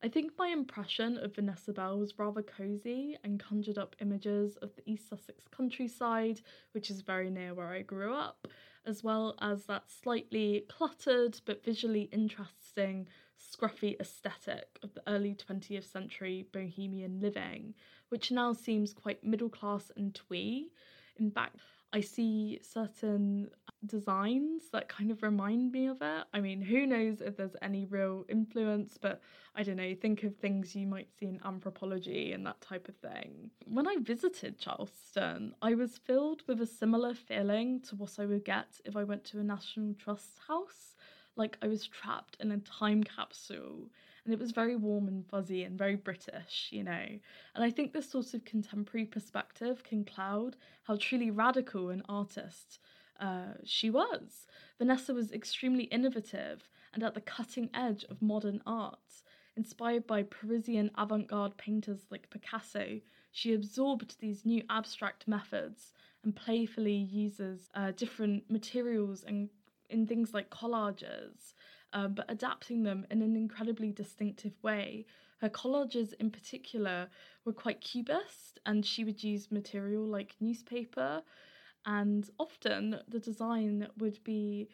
I 0.00 0.08
think 0.08 0.32
my 0.38 0.48
impression 0.48 1.18
of 1.18 1.34
Vanessa 1.34 1.72
Bell 1.72 1.98
was 1.98 2.18
rather 2.20 2.40
cosy 2.42 3.18
and 3.24 3.40
conjured 3.40 3.78
up 3.78 3.96
images 4.00 4.56
of 4.58 4.70
the 4.76 4.88
East 4.88 5.08
Sussex 5.08 5.48
countryside, 5.48 6.40
which 6.70 6.88
is 6.88 7.00
very 7.00 7.30
near 7.30 7.52
where 7.52 7.72
I 7.72 7.82
grew 7.82 8.14
up, 8.14 8.46
as 8.86 9.02
well 9.02 9.36
as 9.40 9.64
that 9.64 9.90
slightly 9.90 10.64
cluttered 10.68 11.40
but 11.44 11.64
visually 11.64 12.08
interesting, 12.12 13.08
scruffy 13.40 13.98
aesthetic 13.98 14.78
of 14.84 14.94
the 14.94 15.02
early 15.08 15.34
20th 15.34 15.90
century 15.90 16.46
bohemian 16.52 17.20
living, 17.20 17.74
which 18.08 18.30
now 18.30 18.52
seems 18.52 18.94
quite 18.94 19.24
middle 19.24 19.50
class 19.50 19.90
and 19.96 20.14
twee. 20.14 20.70
In 21.18 21.32
fact, 21.32 21.56
I 21.92 22.00
see 22.00 22.60
certain 22.62 23.50
designs 23.86 24.64
that 24.72 24.88
kind 24.88 25.10
of 25.10 25.22
remind 25.22 25.72
me 25.72 25.86
of 25.86 26.02
it. 26.02 26.24
I 26.34 26.40
mean, 26.40 26.60
who 26.60 26.86
knows 26.86 27.20
if 27.20 27.36
there's 27.36 27.56
any 27.62 27.86
real 27.86 28.26
influence, 28.28 28.98
but 29.00 29.22
I 29.54 29.62
don't 29.62 29.76
know, 29.76 29.94
think 29.94 30.22
of 30.22 30.36
things 30.36 30.76
you 30.76 30.86
might 30.86 31.08
see 31.18 31.26
in 31.26 31.38
Anthropologie 31.40 32.34
and 32.34 32.44
that 32.46 32.60
type 32.60 32.88
of 32.88 32.96
thing. 32.96 33.50
When 33.64 33.86
I 33.86 33.96
visited 34.00 34.58
Charleston, 34.58 35.54
I 35.62 35.74
was 35.74 35.96
filled 35.96 36.42
with 36.46 36.60
a 36.60 36.66
similar 36.66 37.14
feeling 37.14 37.80
to 37.88 37.96
what 37.96 38.18
I 38.18 38.26
would 38.26 38.44
get 38.44 38.80
if 38.84 38.94
I 38.94 39.04
went 39.04 39.24
to 39.26 39.40
a 39.40 39.44
National 39.44 39.94
Trust 39.94 40.40
house. 40.46 40.94
Like 41.36 41.56
I 41.62 41.68
was 41.68 41.86
trapped 41.86 42.36
in 42.40 42.52
a 42.52 42.58
time 42.58 43.02
capsule 43.02 43.88
and 44.28 44.34
it 44.34 44.38
was 44.38 44.50
very 44.50 44.76
warm 44.76 45.08
and 45.08 45.26
fuzzy 45.26 45.62
and 45.64 45.78
very 45.78 45.96
British, 45.96 46.68
you 46.70 46.84
know. 46.84 47.06
And 47.54 47.64
I 47.64 47.70
think 47.70 47.94
this 47.94 48.10
sort 48.10 48.34
of 48.34 48.44
contemporary 48.44 49.06
perspective 49.06 49.82
can 49.82 50.04
cloud 50.04 50.54
how 50.82 50.98
truly 51.00 51.30
radical 51.30 51.88
an 51.88 52.02
artist 52.10 52.78
uh, 53.18 53.54
she 53.64 53.88
was. 53.88 54.46
Vanessa 54.76 55.14
was 55.14 55.32
extremely 55.32 55.84
innovative 55.84 56.68
and 56.92 57.02
at 57.02 57.14
the 57.14 57.22
cutting 57.22 57.70
edge 57.72 58.04
of 58.10 58.20
modern 58.20 58.60
art. 58.66 59.22
Inspired 59.56 60.06
by 60.06 60.24
Parisian 60.24 60.90
avant 60.98 61.26
garde 61.26 61.56
painters 61.56 62.04
like 62.10 62.28
Picasso, 62.28 63.00
she 63.32 63.54
absorbed 63.54 64.20
these 64.20 64.44
new 64.44 64.62
abstract 64.68 65.26
methods 65.26 65.94
and 66.22 66.36
playfully 66.36 66.92
uses 66.92 67.70
uh, 67.74 67.92
different 67.92 68.50
materials 68.50 69.24
and 69.26 69.48
in 69.88 70.06
things 70.06 70.34
like 70.34 70.50
collages 70.50 71.54
um, 71.92 72.14
but 72.14 72.26
adapting 72.28 72.82
them 72.82 73.06
in 73.10 73.22
an 73.22 73.36
incredibly 73.36 73.92
distinctive 73.92 74.52
way. 74.62 75.06
Her 75.40 75.48
collages, 75.48 76.12
in 76.18 76.30
particular, 76.30 77.08
were 77.44 77.52
quite 77.52 77.80
cubist, 77.80 78.58
and 78.66 78.84
she 78.84 79.04
would 79.04 79.22
use 79.22 79.52
material 79.52 80.04
like 80.04 80.34
newspaper, 80.40 81.22
and 81.86 82.28
often 82.38 83.00
the 83.08 83.20
design 83.20 83.88
would 83.98 84.22
be 84.24 84.68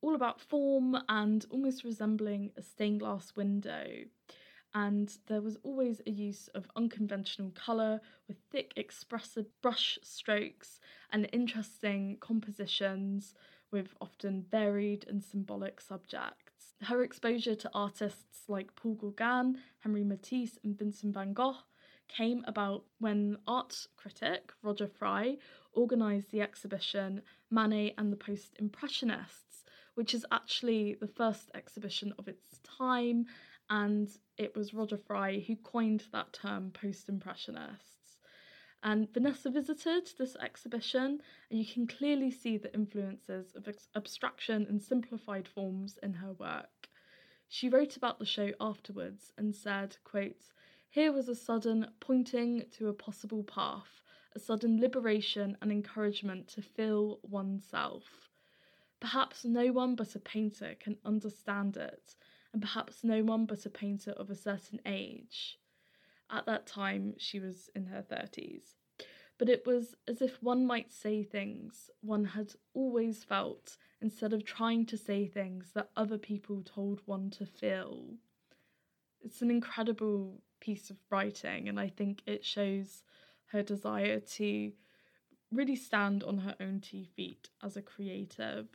all 0.00 0.14
about 0.14 0.40
form 0.40 0.96
and 1.08 1.46
almost 1.50 1.84
resembling 1.84 2.50
a 2.56 2.62
stained 2.62 3.00
glass 3.00 3.32
window. 3.36 3.86
And 4.74 5.16
there 5.26 5.42
was 5.42 5.58
always 5.62 6.00
a 6.06 6.10
use 6.10 6.48
of 6.54 6.66
unconventional 6.76 7.50
colour 7.50 8.00
with 8.26 8.38
thick, 8.50 8.72
expressive 8.76 9.46
brush 9.60 9.98
strokes 10.02 10.80
and 11.10 11.28
interesting 11.32 12.16
compositions 12.20 13.34
with 13.72 13.94
often 14.00 14.44
varied 14.50 15.04
and 15.08 15.24
symbolic 15.24 15.80
subjects. 15.80 16.74
Her 16.82 17.02
exposure 17.02 17.54
to 17.56 17.70
artists 17.74 18.44
like 18.48 18.76
Paul 18.76 18.94
Gauguin, 18.94 19.58
Henri 19.80 20.04
Matisse, 20.04 20.58
and 20.62 20.78
Vincent 20.78 21.14
van 21.14 21.32
Gogh 21.32 21.56
came 22.08 22.44
about 22.46 22.84
when 22.98 23.38
art 23.46 23.86
critic 23.96 24.52
Roger 24.62 24.86
Fry 24.86 25.38
organised 25.74 26.30
the 26.30 26.42
exhibition 26.42 27.22
Manet 27.50 27.94
and 27.96 28.12
the 28.12 28.16
Post 28.16 28.56
Impressionists, 28.58 29.64
which 29.94 30.12
is 30.12 30.26
actually 30.30 30.94
the 31.00 31.06
first 31.06 31.50
exhibition 31.54 32.12
of 32.18 32.28
its 32.28 32.58
time, 32.62 33.26
and 33.70 34.10
it 34.36 34.54
was 34.54 34.74
Roger 34.74 34.98
Fry 34.98 35.38
who 35.46 35.56
coined 35.56 36.04
that 36.12 36.32
term 36.32 36.70
post 36.70 37.08
impressionists. 37.08 38.01
And 38.84 39.12
Vanessa 39.12 39.48
visited 39.48 40.10
this 40.18 40.34
exhibition, 40.36 41.22
and 41.50 41.58
you 41.58 41.64
can 41.64 41.86
clearly 41.86 42.32
see 42.32 42.56
the 42.56 42.74
influences 42.74 43.54
of 43.54 43.68
abstraction 43.94 44.66
and 44.68 44.82
simplified 44.82 45.46
forms 45.46 45.98
in 46.02 46.14
her 46.14 46.32
work. 46.32 46.88
She 47.48 47.68
wrote 47.68 47.96
about 47.96 48.18
the 48.18 48.26
show 48.26 48.50
afterwards 48.60 49.32
and 49.38 49.54
said, 49.54 49.98
quote, 50.02 50.50
Here 50.90 51.12
was 51.12 51.28
a 51.28 51.36
sudden 51.36 51.92
pointing 52.00 52.64
to 52.72 52.88
a 52.88 52.94
possible 52.94 53.44
path, 53.44 54.00
a 54.34 54.40
sudden 54.40 54.80
liberation 54.80 55.56
and 55.60 55.70
encouragement 55.70 56.48
to 56.48 56.62
feel 56.62 57.20
oneself. 57.22 58.30
Perhaps 58.98 59.44
no 59.44 59.70
one 59.72 59.94
but 59.94 60.16
a 60.16 60.20
painter 60.20 60.74
can 60.80 60.96
understand 61.04 61.76
it, 61.76 62.16
and 62.52 62.60
perhaps 62.60 63.04
no 63.04 63.22
one 63.22 63.46
but 63.46 63.64
a 63.64 63.70
painter 63.70 64.12
of 64.12 64.28
a 64.28 64.34
certain 64.34 64.80
age. 64.86 65.58
At 66.32 66.46
that 66.46 66.66
time, 66.66 67.14
she 67.18 67.38
was 67.38 67.70
in 67.74 67.86
her 67.86 68.02
30s. 68.02 68.76
But 69.38 69.50
it 69.50 69.66
was 69.66 69.94
as 70.08 70.22
if 70.22 70.42
one 70.42 70.66
might 70.66 70.92
say 70.92 71.22
things 71.22 71.90
one 72.00 72.24
had 72.24 72.54
always 72.74 73.22
felt 73.22 73.76
instead 74.00 74.32
of 74.32 74.44
trying 74.44 74.86
to 74.86 74.96
say 74.96 75.26
things 75.26 75.72
that 75.74 75.90
other 75.96 76.18
people 76.18 76.62
told 76.62 77.02
one 77.04 77.30
to 77.30 77.44
feel. 77.44 78.14
It's 79.20 79.42
an 79.42 79.50
incredible 79.50 80.42
piece 80.60 80.90
of 80.90 80.96
writing, 81.10 81.68
and 81.68 81.78
I 81.78 81.88
think 81.88 82.22
it 82.26 82.44
shows 82.44 83.02
her 83.46 83.62
desire 83.62 84.20
to 84.20 84.72
really 85.50 85.76
stand 85.76 86.22
on 86.24 86.38
her 86.38 86.56
own 86.60 86.80
two 86.80 87.04
feet 87.04 87.50
as 87.62 87.76
a 87.76 87.82
creative 87.82 88.68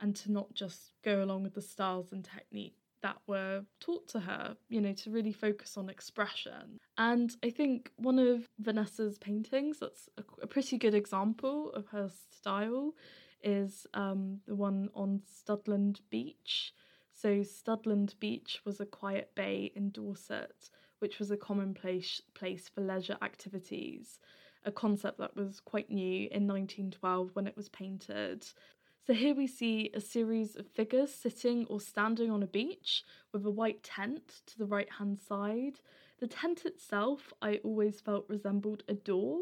and 0.00 0.16
to 0.16 0.32
not 0.32 0.54
just 0.54 0.92
go 1.02 1.22
along 1.22 1.42
with 1.42 1.54
the 1.54 1.62
styles 1.62 2.12
and 2.12 2.24
technique 2.24 2.78
that 3.04 3.18
were 3.26 3.62
taught 3.80 4.08
to 4.08 4.18
her, 4.18 4.56
you 4.70 4.80
know, 4.80 4.94
to 4.94 5.10
really 5.10 5.30
focus 5.30 5.76
on 5.76 5.90
expression. 5.90 6.80
And 6.96 7.36
I 7.44 7.50
think 7.50 7.92
one 7.96 8.18
of 8.18 8.48
Vanessa's 8.58 9.18
paintings 9.18 9.78
that's 9.78 10.08
a, 10.16 10.22
a 10.42 10.46
pretty 10.46 10.78
good 10.78 10.94
example 10.94 11.70
of 11.72 11.86
her 11.88 12.08
style 12.30 12.94
is 13.42 13.86
um, 13.92 14.40
the 14.46 14.54
one 14.54 14.88
on 14.94 15.20
Studland 15.30 16.00
Beach. 16.08 16.72
So, 17.12 17.40
Studland 17.40 18.18
Beach 18.20 18.62
was 18.64 18.80
a 18.80 18.86
quiet 18.86 19.32
bay 19.34 19.70
in 19.76 19.90
Dorset, 19.90 20.70
which 21.00 21.18
was 21.18 21.30
a 21.30 21.36
common 21.36 21.74
place, 21.74 22.22
place 22.32 22.70
for 22.74 22.80
leisure 22.80 23.18
activities, 23.20 24.18
a 24.64 24.72
concept 24.72 25.18
that 25.18 25.36
was 25.36 25.60
quite 25.60 25.90
new 25.90 26.26
in 26.30 26.48
1912 26.48 27.32
when 27.34 27.46
it 27.46 27.56
was 27.56 27.68
painted. 27.68 28.46
So 29.06 29.12
here 29.12 29.34
we 29.34 29.46
see 29.46 29.90
a 29.92 30.00
series 30.00 30.56
of 30.56 30.66
figures 30.66 31.12
sitting 31.12 31.66
or 31.68 31.78
standing 31.78 32.30
on 32.30 32.42
a 32.42 32.46
beach 32.46 33.04
with 33.34 33.44
a 33.44 33.50
white 33.50 33.82
tent 33.82 34.40
to 34.46 34.56
the 34.56 34.64
right 34.64 34.90
hand 34.90 35.20
side. 35.20 35.74
The 36.20 36.26
tent 36.26 36.64
itself, 36.64 37.34
I 37.42 37.60
always 37.64 38.00
felt 38.00 38.24
resembled 38.30 38.82
a 38.88 38.94
door 38.94 39.40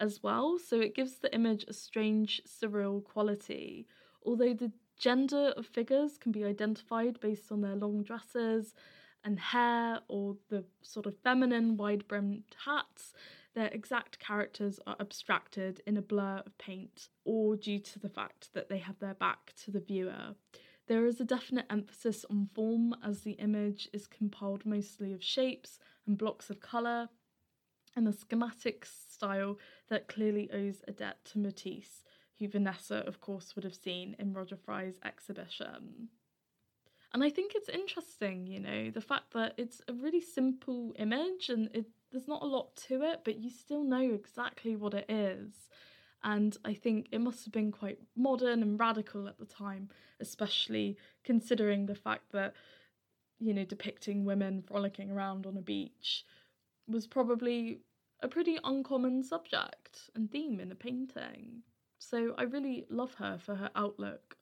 as 0.00 0.24
well, 0.24 0.58
so 0.58 0.80
it 0.80 0.96
gives 0.96 1.18
the 1.18 1.32
image 1.32 1.64
a 1.68 1.72
strange 1.72 2.42
surreal 2.48 3.04
quality. 3.04 3.86
Although 4.24 4.54
the 4.54 4.72
gender 4.98 5.54
of 5.56 5.66
figures 5.66 6.18
can 6.18 6.32
be 6.32 6.44
identified 6.44 7.20
based 7.20 7.52
on 7.52 7.60
their 7.60 7.76
long 7.76 8.02
dresses 8.02 8.74
and 9.22 9.38
hair 9.38 10.00
or 10.08 10.36
the 10.48 10.64
sort 10.82 11.06
of 11.06 11.16
feminine 11.22 11.76
wide 11.76 12.08
brimmed 12.08 12.42
hats, 12.64 13.12
their 13.56 13.68
exact 13.72 14.20
characters 14.20 14.78
are 14.86 14.96
abstracted 15.00 15.80
in 15.86 15.96
a 15.96 16.02
blur 16.02 16.42
of 16.44 16.56
paint 16.58 17.08
or 17.24 17.56
due 17.56 17.80
to 17.80 17.98
the 17.98 18.08
fact 18.08 18.52
that 18.52 18.68
they 18.68 18.78
have 18.78 18.98
their 18.98 19.14
back 19.14 19.54
to 19.64 19.70
the 19.70 19.80
viewer. 19.80 20.34
There 20.86 21.06
is 21.06 21.20
a 21.20 21.24
definite 21.24 21.66
emphasis 21.70 22.24
on 22.30 22.50
form 22.54 22.94
as 23.02 23.22
the 23.22 23.32
image 23.32 23.88
is 23.94 24.06
compiled 24.06 24.66
mostly 24.66 25.12
of 25.14 25.24
shapes 25.24 25.80
and 26.06 26.18
blocks 26.18 26.50
of 26.50 26.60
colour, 26.60 27.08
and 27.96 28.06
a 28.06 28.12
schematic 28.12 28.84
style 28.84 29.58
that 29.88 30.06
clearly 30.06 30.50
owes 30.52 30.82
a 30.86 30.92
debt 30.92 31.24
to 31.24 31.38
Matisse, 31.38 32.04
who 32.38 32.46
Vanessa, 32.46 32.98
of 33.06 33.22
course, 33.22 33.56
would 33.56 33.64
have 33.64 33.74
seen 33.74 34.14
in 34.18 34.34
Roger 34.34 34.56
Fry's 34.56 35.00
exhibition. 35.02 36.10
And 37.14 37.24
I 37.24 37.30
think 37.30 37.52
it's 37.54 37.70
interesting, 37.70 38.46
you 38.46 38.60
know, 38.60 38.90
the 38.90 39.00
fact 39.00 39.32
that 39.32 39.54
it's 39.56 39.80
a 39.88 39.94
really 39.94 40.20
simple 40.20 40.92
image 40.98 41.48
and 41.48 41.70
it, 41.72 41.86
there's 42.10 42.28
not 42.28 42.42
a 42.42 42.46
lot 42.46 42.76
to 42.88 43.02
it, 43.02 43.20
but 43.24 43.38
you 43.38 43.50
still 43.50 43.82
know 43.82 44.00
exactly 44.00 44.76
what 44.76 44.94
it 44.94 45.06
is. 45.08 45.68
And 46.22 46.56
I 46.64 46.74
think 46.74 47.08
it 47.12 47.20
must 47.20 47.44
have 47.44 47.52
been 47.52 47.70
quite 47.70 47.98
modern 48.16 48.62
and 48.62 48.80
radical 48.80 49.28
at 49.28 49.38
the 49.38 49.44
time, 49.44 49.90
especially 50.20 50.96
considering 51.24 51.86
the 51.86 51.94
fact 51.94 52.32
that, 52.32 52.54
you 53.38 53.54
know, 53.54 53.64
depicting 53.64 54.24
women 54.24 54.62
frolicking 54.62 55.10
around 55.10 55.46
on 55.46 55.56
a 55.56 55.62
beach 55.62 56.24
was 56.88 57.06
probably 57.06 57.80
a 58.22 58.28
pretty 58.28 58.58
uncommon 58.64 59.22
subject 59.22 60.10
and 60.14 60.30
theme 60.30 60.58
in 60.58 60.72
a 60.72 60.74
painting. 60.74 61.62
So 61.98 62.34
I 62.38 62.42
really 62.42 62.86
love 62.88 63.14
her 63.14 63.38
for 63.38 63.54
her 63.54 63.70
outlook 63.76 64.36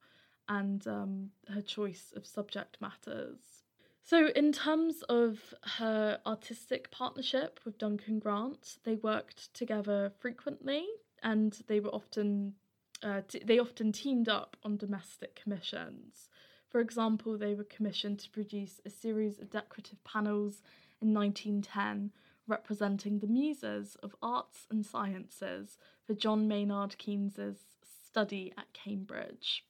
and 0.49 0.87
um, 0.87 1.31
her 1.49 1.63
choice 1.63 2.13
of 2.15 2.27
subject 2.27 2.79
matters. 2.81 3.64
So, 4.07 4.27
in 4.37 4.53
terms 4.53 5.03
of 5.09 5.55
her 5.79 6.19
artistic 6.27 6.91
partnership 6.91 7.59
with 7.65 7.79
Duncan 7.79 8.19
Grant, 8.19 8.77
they 8.85 8.97
worked 8.97 9.55
together 9.55 10.13
frequently 10.19 10.87
and 11.23 11.59
they 11.69 11.81
were 11.81 11.89
often 11.89 12.55
uh, 13.03 13.23
t- 13.27 13.43
they 13.43 13.59
often 13.59 13.93
teamed 13.93 14.29
up 14.29 14.59
on 14.63 14.77
domestic 14.77 15.35
commissions. 15.35 16.29
For 16.69 16.81
example, 16.81 17.39
they 17.39 17.55
were 17.55 17.65
commissioned 17.65 18.19
to 18.21 18.31
produce 18.31 18.79
a 18.85 18.91
series 18.91 19.39
of 19.39 19.51
decorative 19.51 20.05
panels 20.05 20.61
in 21.01 21.15
1910 21.15 22.11
representing 22.47 23.21
the 23.21 23.27
muses 23.27 23.97
of 24.03 24.15
arts 24.23 24.67
and 24.71 24.85
sciences 24.85 25.79
for 26.07 26.13
John 26.13 26.47
Maynard 26.47 26.99
Keynes's 26.99 27.59
study 27.83 28.53
at 28.59 28.71
Cambridge. 28.75 29.65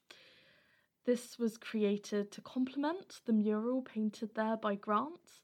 This 1.04 1.38
was 1.38 1.58
created 1.58 2.32
to 2.32 2.40
complement 2.40 3.20
the 3.26 3.32
mural 3.32 3.82
painted 3.82 4.34
there 4.34 4.56
by 4.56 4.75
Grant, 4.75 5.40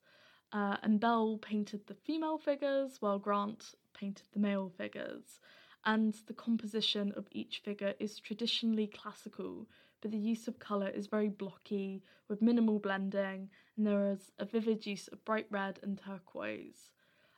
uh, 0.52 0.76
and 0.82 0.98
Bell 0.98 1.38
painted 1.38 1.86
the 1.86 1.94
female 1.94 2.38
figures 2.38 2.96
while 3.00 3.18
Grant 3.18 3.74
painted 3.94 4.26
the 4.32 4.40
male 4.40 4.70
figures 4.70 5.40
and 5.84 6.14
the 6.26 6.34
composition 6.34 7.12
of 7.16 7.26
each 7.30 7.60
figure 7.64 7.94
is 7.98 8.18
traditionally 8.18 8.86
classical, 8.86 9.66
but 10.00 10.10
the 10.10 10.18
use 10.18 10.46
of 10.48 10.58
colour 10.58 10.88
is 10.88 11.06
very 11.06 11.28
blocky 11.28 12.02
with 12.28 12.42
minimal 12.42 12.78
blending, 12.78 13.48
and 13.76 13.86
there 13.86 14.10
is 14.10 14.30
a 14.38 14.44
vivid 14.44 14.86
use 14.86 15.08
of 15.08 15.24
bright 15.24 15.46
red 15.50 15.78
and 15.82 15.98
turquoise. 15.98 16.90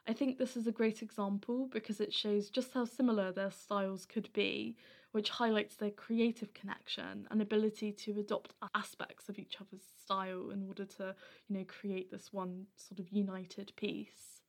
I 0.06 0.12
think 0.12 0.36
this 0.36 0.56
is 0.56 0.66
a 0.66 0.72
great 0.72 1.02
example 1.02 1.68
because 1.72 2.00
it 2.00 2.12
shows 2.12 2.50
just 2.50 2.72
how 2.74 2.84
similar 2.84 3.30
their 3.30 3.52
styles 3.52 4.04
could 4.04 4.32
be, 4.32 4.76
which 5.12 5.30
highlights 5.30 5.76
their 5.76 5.90
creative 5.90 6.52
connection 6.54 7.28
and 7.30 7.40
ability 7.40 7.92
to 7.92 8.18
adopt 8.18 8.54
aspects 8.74 9.28
of 9.28 9.38
each 9.38 9.56
other's 9.60 9.84
style 10.02 10.50
in 10.50 10.66
order 10.66 10.84
to, 10.84 11.14
you 11.48 11.56
know, 11.56 11.64
create 11.64 12.10
this 12.10 12.32
one 12.32 12.66
sort 12.76 12.98
of 12.98 13.10
united 13.10 13.72
piece. 13.76 14.40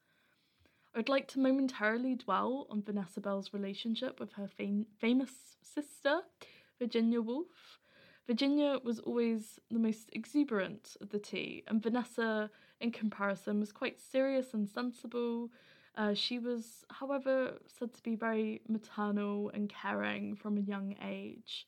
I'd 0.95 1.09
like 1.09 1.27
to 1.29 1.39
momentarily 1.39 2.15
dwell 2.15 2.67
on 2.69 2.83
Vanessa 2.83 3.19
Bell's 3.19 3.53
relationship 3.53 4.19
with 4.19 4.33
her 4.33 4.47
fam- 4.47 4.85
famous 4.99 5.31
sister, 5.61 6.21
Virginia 6.79 7.21
Woolf. 7.21 7.79
Virginia 8.27 8.77
was 8.83 8.99
always 8.99 9.59
the 9.69 9.79
most 9.79 10.09
exuberant 10.13 10.95
of 11.01 11.09
the 11.09 11.19
two, 11.19 11.61
and 11.67 11.83
Vanessa, 11.83 12.49
in 12.79 12.91
comparison, 12.91 13.59
was 13.59 13.71
quite 13.73 13.99
serious 13.99 14.53
and 14.53 14.69
sensible. 14.69 15.49
Uh, 15.95 16.13
she 16.13 16.39
was, 16.39 16.85
however, 16.89 17.59
said 17.67 17.93
to 17.93 18.01
be 18.01 18.15
very 18.15 18.61
maternal 18.67 19.51
and 19.53 19.69
caring 19.69 20.35
from 20.35 20.57
a 20.57 20.61
young 20.61 20.95
age. 21.03 21.67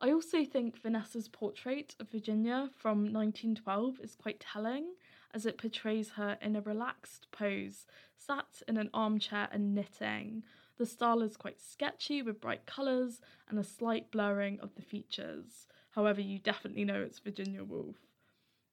I 0.00 0.12
also 0.12 0.44
think 0.44 0.80
Vanessa's 0.80 1.28
portrait 1.28 1.94
of 2.00 2.10
Virginia 2.10 2.70
from 2.76 3.12
1912 3.12 4.00
is 4.00 4.14
quite 4.14 4.40
telling 4.40 4.86
as 5.34 5.44
it 5.44 5.58
portrays 5.58 6.10
her 6.10 6.38
in 6.40 6.56
a 6.56 6.60
relaxed 6.60 7.26
pose, 7.32 7.86
sat 8.16 8.62
in 8.66 8.76
an 8.76 8.90
armchair 8.94 9.48
and 9.52 9.74
knitting. 9.74 10.42
The 10.78 10.86
style 10.86 11.22
is 11.22 11.36
quite 11.36 11.60
sketchy 11.60 12.22
with 12.22 12.40
bright 12.40 12.64
colours 12.66 13.20
and 13.48 13.58
a 13.58 13.64
slight 13.64 14.10
blurring 14.10 14.58
of 14.60 14.74
the 14.74 14.82
features. 14.82 15.66
However, 15.90 16.20
you 16.20 16.38
definitely 16.38 16.84
know 16.84 17.02
it's 17.02 17.18
Virginia 17.18 17.64
Woolf. 17.64 17.96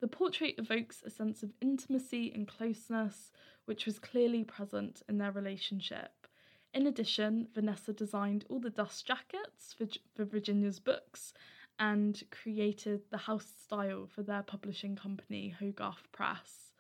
The 0.06 0.10
portrait 0.10 0.54
evokes 0.60 1.02
a 1.04 1.10
sense 1.10 1.42
of 1.42 1.52
intimacy 1.62 2.32
and 2.32 2.48
closeness, 2.48 3.32
which 3.66 3.88
was 3.88 3.98
clearly 3.98 4.44
present 4.44 5.02
in 5.10 5.18
their 5.18 5.32
relationship. 5.32 6.28
In 6.76 6.86
addition, 6.86 7.48
Vanessa 7.56 7.92
designed 7.92 8.46
all 8.48 8.60
the 8.60 8.70
dust 8.70 9.08
jackets 9.08 9.74
for, 9.74 9.88
for 10.14 10.24
Virginia's 10.24 10.80
books 10.80 11.34
and 11.80 12.22
created 12.30 13.02
the 13.10 13.18
house 13.18 13.52
style 13.64 14.06
for 14.06 14.22
their 14.22 14.44
publishing 14.44 14.96
company, 14.96 15.50
Hogarth 15.50 16.12
Press. 16.12 16.72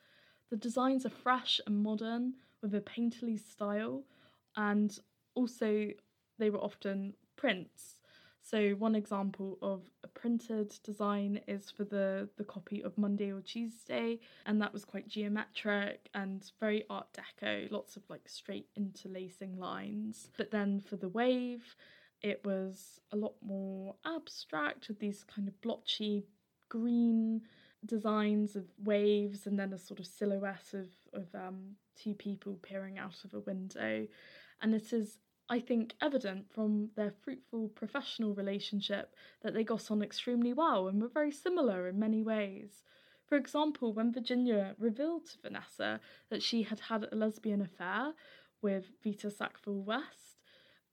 The 0.51 0.57
designs 0.57 1.03
are 1.03 1.09
fresh 1.09 1.59
and 1.65 1.81
modern 1.81 2.35
with 2.61 2.75
a 2.75 2.81
painterly 2.81 3.39
style, 3.39 4.03
and 4.55 4.99
also 5.33 5.88
they 6.38 6.51
were 6.51 6.63
often 6.63 7.15
prints. 7.38 7.95
So 8.39 8.73
one 8.73 8.93
example 8.93 9.57
of 9.63 9.89
printed 10.15 10.75
design 10.84 11.39
is 11.47 11.69
for 11.69 11.84
the, 11.84 12.28
the 12.38 12.43
copy 12.43 12.82
of 12.82 12.97
Monday 12.97 13.32
or 13.32 13.41
Tuesday, 13.41 14.19
and 14.47 14.60
that 14.62 14.73
was 14.73 14.84
quite 14.84 15.08
geometric 15.08 16.10
and 16.15 16.51
very 16.60 16.84
art 16.89 17.08
deco, 17.13 17.71
lots 17.71 17.95
of 17.95 18.04
like 18.10 18.28
straight 18.28 18.67
interlacing 18.75 19.60
lines. 19.60 20.30
But 20.38 20.49
then 20.49 20.80
for 20.80 20.95
the 20.95 21.10
wave, 21.10 21.75
it 22.21 22.41
was 22.43 22.99
a 23.12 23.15
lot 23.15 23.36
more 23.45 23.95
abstract 24.06 24.88
with 24.88 24.99
these 24.99 25.23
kind 25.23 25.47
of 25.47 25.62
blotchy 25.62 26.23
green 26.69 27.41
designs 27.86 28.56
of 28.56 28.65
waves 28.84 29.45
and 29.45 29.60
then 29.60 29.73
a 29.73 29.78
sort 29.78 29.99
of 29.99 30.08
silhouette 30.08 30.73
of, 30.73 30.88
of 31.13 31.28
um, 31.36 31.75
two 31.95 32.15
people 32.15 32.58
peering 32.63 32.97
out 32.97 33.23
of 33.23 33.34
a 33.34 33.39
window. 33.41 34.08
And 34.62 34.73
it 34.73 34.91
is, 34.91 35.17
I 35.47 35.60
think, 35.60 35.93
evident 36.01 36.51
from 36.51 36.89
their 36.95 37.12
fruitful 37.12 37.69
professional 37.69 38.34
relationship 38.34 39.15
that 39.41 39.53
they 39.53 39.63
got 39.63 39.91
on 39.91 40.01
extremely 40.01 40.53
well 40.53 40.88
and 40.88 41.01
were 41.01 41.08
very 41.08 41.31
similar 41.31 41.88
in 41.88 41.99
many 41.99 42.23
ways. 42.23 42.84
For 43.27 43.38
example, 43.38 43.93
when 43.93 44.12
Virginia 44.13 44.75
revealed 44.79 45.25
to 45.27 45.38
Vanessa 45.41 45.99
that 46.29 46.41
she 46.41 46.63
had 46.63 46.79
had 46.79 47.08
a 47.12 47.15
lesbian 47.15 47.62
affair 47.62 48.13
with 48.62 48.91
Vita 49.03 49.29
Sackville 49.29 49.84
West, 49.84 50.41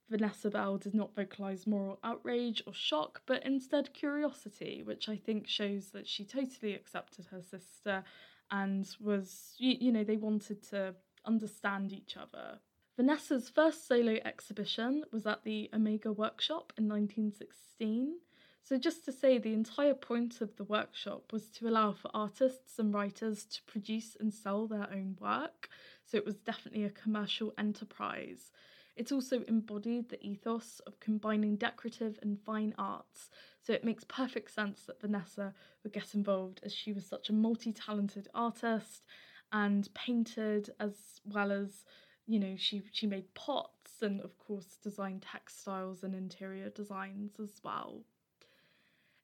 Vanessa 0.09 0.51
Bell 0.51 0.77
did 0.77 0.93
not 0.93 1.15
vocalise 1.15 1.65
moral 1.65 1.99
outrage 2.03 2.61
or 2.67 2.73
shock, 2.73 3.21
but 3.25 3.43
instead 3.45 3.93
curiosity, 3.93 4.83
which 4.83 5.09
I 5.09 5.15
think 5.15 5.47
shows 5.47 5.89
that 5.91 6.07
she 6.07 6.25
totally 6.25 6.75
accepted 6.75 7.25
her 7.27 7.41
sister 7.41 8.03
and 8.51 8.87
was, 8.99 9.55
you, 9.57 9.75
you 9.79 9.91
know, 9.91 10.03
they 10.03 10.17
wanted 10.17 10.61
to 10.69 10.93
understand 11.25 11.91
each 11.91 12.17
other. 12.17 12.59
Vanessa's 12.95 13.49
first 13.49 13.87
solo 13.87 14.19
exhibition 14.23 15.03
was 15.11 15.25
at 15.25 15.43
the 15.43 15.67
Omega 15.73 16.11
Workshop 16.11 16.73
in 16.77 16.87
1916. 16.87 18.19
So, 18.61 18.77
just 18.77 19.03
to 19.05 19.11
say, 19.11 19.39
the 19.39 19.53
entire 19.53 19.95
point 19.95 20.41
of 20.41 20.55
the 20.57 20.63
workshop 20.63 21.33
was 21.33 21.49
to 21.51 21.67
allow 21.67 21.93
for 21.93 22.11
artists 22.13 22.77
and 22.77 22.93
writers 22.93 23.45
to 23.45 23.63
produce 23.63 24.15
and 24.19 24.31
sell 24.31 24.67
their 24.67 24.87
own 24.91 25.17
work. 25.19 25.69
So, 26.05 26.17
it 26.17 26.25
was 26.25 26.35
definitely 26.35 26.83
a 26.83 26.91
commercial 26.91 27.53
enterprise. 27.57 28.51
It 28.95 29.11
also 29.11 29.41
embodied 29.47 30.09
the 30.09 30.23
ethos 30.23 30.79
of 30.85 30.99
combining 30.99 31.55
decorative 31.55 32.19
and 32.21 32.39
fine 32.39 32.75
arts, 32.77 33.31
so 33.59 33.73
it 33.73 33.83
makes 33.83 34.03
perfect 34.03 34.51
sense 34.51 34.83
that 34.83 35.01
Vanessa 35.01 35.55
would 35.81 35.93
get 35.93 36.13
involved 36.13 36.61
as 36.63 36.71
she 36.71 36.93
was 36.93 37.07
such 37.07 37.29
a 37.29 37.33
multi 37.33 37.73
talented 37.73 38.29
artist 38.35 39.03
and 39.51 39.91
painted 39.95 40.69
as 40.79 41.21
well 41.25 41.51
as 41.51 41.85
you 42.27 42.39
know 42.39 42.55
she 42.57 42.81
she 42.91 43.07
made 43.07 43.33
pots 43.33 44.01
and 44.01 44.21
of 44.21 44.37
course 44.39 44.77
designed 44.81 45.21
textiles 45.21 46.03
and 46.03 46.15
interior 46.15 46.69
designs 46.69 47.39
as 47.39 47.61
well 47.63 48.03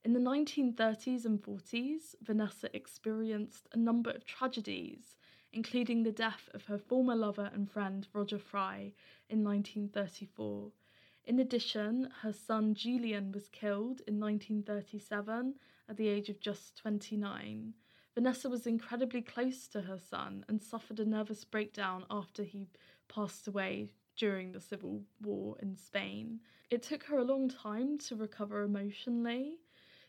in 0.03 0.13
the 0.13 0.19
1930s 0.19 1.25
and 1.25 1.41
40s 1.41 2.15
vanessa 2.21 2.75
experienced 2.75 3.67
a 3.73 3.77
number 3.77 4.09
of 4.09 4.25
tragedies 4.25 5.15
including 5.51 6.03
the 6.03 6.11
death 6.11 6.49
of 6.53 6.65
her 6.65 6.77
former 6.77 7.15
lover 7.15 7.49
and 7.53 7.69
friend 7.71 8.07
Roger 8.13 8.37
Fry 8.37 8.93
in 9.29 9.43
1934. 9.43 10.71
In 11.25 11.39
addition, 11.39 12.09
her 12.21 12.33
son 12.33 12.75
Julian 12.75 13.31
was 13.31 13.49
killed 13.49 14.01
in 14.07 14.19
1937 14.19 15.55
at 15.87 15.97
the 15.97 16.07
age 16.07 16.29
of 16.29 16.39
just 16.39 16.77
29. 16.77 17.73
Vanessa 18.19 18.49
was 18.49 18.67
incredibly 18.67 19.21
close 19.21 19.65
to 19.69 19.79
her 19.79 19.97
son 19.97 20.43
and 20.49 20.61
suffered 20.61 20.99
a 20.99 21.05
nervous 21.05 21.45
breakdown 21.45 22.03
after 22.11 22.43
he 22.43 22.67
passed 23.07 23.47
away 23.47 23.93
during 24.17 24.51
the 24.51 24.59
Civil 24.59 25.03
War 25.21 25.55
in 25.61 25.77
Spain. 25.77 26.41
It 26.69 26.83
took 26.83 27.03
her 27.03 27.17
a 27.17 27.23
long 27.23 27.47
time 27.47 27.97
to 27.99 28.17
recover 28.17 28.63
emotionally, 28.63 29.59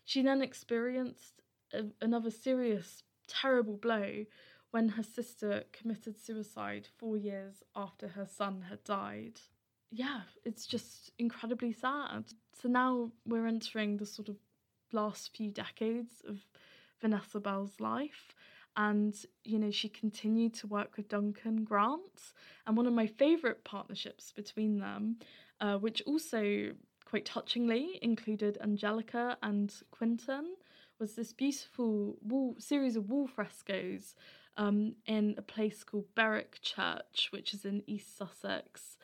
She 0.04 0.22
then 0.22 0.42
experienced 0.42 1.42
a, 1.72 1.84
another 2.00 2.32
serious, 2.32 3.04
terrible 3.28 3.76
blow 3.76 4.26
when 4.72 4.88
her 4.88 5.04
sister 5.04 5.62
committed 5.70 6.18
suicide 6.18 6.88
four 6.98 7.16
years 7.16 7.62
after 7.76 8.08
her 8.08 8.26
son 8.26 8.62
had 8.68 8.82
died. 8.82 9.40
Yeah, 9.92 10.22
it's 10.44 10.66
just 10.66 11.12
incredibly 11.16 11.72
sad. 11.72 12.24
So 12.60 12.68
now 12.68 13.12
we're 13.24 13.46
entering 13.46 13.98
the 13.98 14.06
sort 14.06 14.28
of 14.28 14.38
last 14.92 15.36
few 15.36 15.52
decades 15.52 16.22
of 16.26 16.40
Vanessa 17.00 17.40
Bell's 17.40 17.80
life. 17.80 18.34
And, 18.76 19.14
you 19.44 19.58
know, 19.58 19.70
she 19.70 19.88
continued 19.88 20.54
to 20.54 20.66
work 20.66 20.96
with 20.96 21.08
Duncan 21.08 21.64
Grant. 21.64 22.32
And 22.66 22.76
one 22.76 22.86
of 22.86 22.92
my 22.92 23.06
favourite 23.06 23.64
partnerships 23.64 24.32
between 24.32 24.78
them, 24.78 25.16
uh, 25.60 25.76
which 25.76 26.02
also 26.06 26.72
quite 27.04 27.24
touchingly 27.24 27.98
included 28.00 28.58
Angelica 28.62 29.36
and 29.42 29.74
Quentin, 29.90 30.54
was 31.00 31.14
this 31.14 31.32
beautiful 31.32 32.16
wall, 32.22 32.54
series 32.58 32.94
of 32.94 33.10
wall 33.10 33.26
frescoes 33.26 34.14
um, 34.56 34.94
in 35.06 35.34
a 35.38 35.42
place 35.42 35.82
called 35.82 36.04
Berwick 36.14 36.60
Church, 36.60 37.28
which 37.30 37.54
is 37.54 37.64
in 37.64 37.82
East 37.86 38.16
Sussex. 38.16 38.96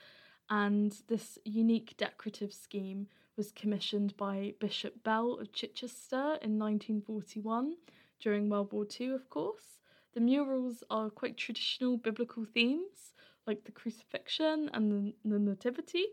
And 0.49 0.97
this 1.09 1.39
unique 1.45 1.95
decorative 1.97 2.53
scheme 2.53 3.09
was 3.37 3.53
commissioned 3.53 4.17
by 4.17 4.55
Bishop 4.61 5.03
Bell 5.05 5.35
of 5.35 5.53
Chichester 5.53 6.39
in 6.43 6.59
1941 6.59 7.75
during 8.21 8.49
World 8.49 8.73
War 8.73 8.87
II, 8.99 9.11
of 9.11 9.29
course. 9.29 9.81
The 10.15 10.21
murals 10.21 10.83
are 10.89 11.11
quite 11.11 11.37
traditional 11.37 11.99
biblical 11.99 12.45
themes, 12.45 13.13
like 13.47 13.65
the 13.65 13.73
crucifixion 13.73 14.71
and 14.73 15.13
the, 15.25 15.39
Nativity. 15.39 16.07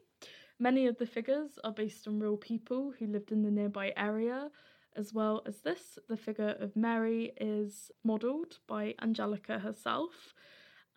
Many 0.60 0.88
of 0.88 0.98
the 0.98 1.06
figures 1.06 1.58
are 1.64 1.72
based 1.72 2.08
on 2.08 2.20
real 2.20 2.38
people 2.38 2.94
who 2.98 3.08
lived 3.08 3.32
in 3.32 3.44
the 3.44 3.52
nearby 3.52 3.94
area, 3.96 4.52
as 4.96 5.14
well 5.14 5.42
as 5.46 5.62
this. 5.62 5.98
The 6.10 6.18
figure 6.18 6.56
of 6.60 6.76
Mary 6.76 7.32
is 7.40 7.92
modelled 8.04 8.60
by 8.68 8.96
Angelica 9.02 9.60
herself. 9.60 10.34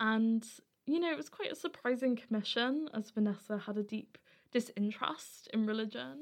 And, 0.00 0.44
you 0.86 0.98
know, 0.98 1.10
it 1.10 1.16
was 1.16 1.28
quite 1.28 1.52
a 1.52 1.56
surprising 1.56 2.16
commission 2.16 2.90
as 2.92 3.10
Vanessa 3.10 3.58
had 3.58 3.78
a 3.78 3.82
deep 3.82 4.18
disinterest 4.56 5.48
in 5.54 5.66
religion 5.66 6.16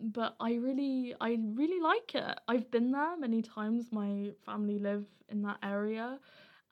but 0.00 0.34
I 0.40 0.54
really 0.54 1.14
I 1.20 1.38
really 1.62 1.80
like 1.80 2.14
it. 2.14 2.38
I've 2.48 2.70
been 2.70 2.90
there 2.90 3.16
many 3.18 3.42
times. 3.42 3.92
My 3.92 4.30
family 4.44 4.78
live 4.78 5.06
in 5.28 5.42
that 5.42 5.58
area 5.62 6.18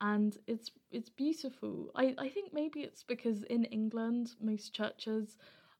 and 0.01 0.37
it's 0.47 0.71
it's 0.91 1.09
beautiful. 1.09 1.91
I, 1.95 2.15
I 2.17 2.29
think 2.29 2.53
maybe 2.53 2.81
it's 2.81 3.03
because 3.03 3.43
in 3.43 3.65
England 3.65 4.35
most 4.41 4.73
churches 4.73 5.37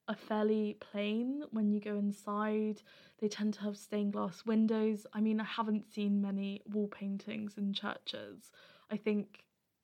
are 0.08 0.16
fairly 0.16 0.78
plain 0.80 1.44
when 1.52 1.72
you 1.72 1.80
go 1.80 1.98
inside. 1.98 2.82
They 3.20 3.28
tend 3.28 3.54
to 3.56 3.62
have 3.62 3.78
stained 3.78 4.14
glass 4.14 4.46
windows. 4.46 5.08
I 5.14 5.22
mean, 5.22 5.40
I 5.40 5.46
haven't 5.46 5.92
seen 5.94 6.22
many 6.22 6.62
wall 6.72 6.88
paintings 6.88 7.58
in 7.58 7.74
churches. 7.74 8.52
I 8.92 8.98
think, 8.98 9.44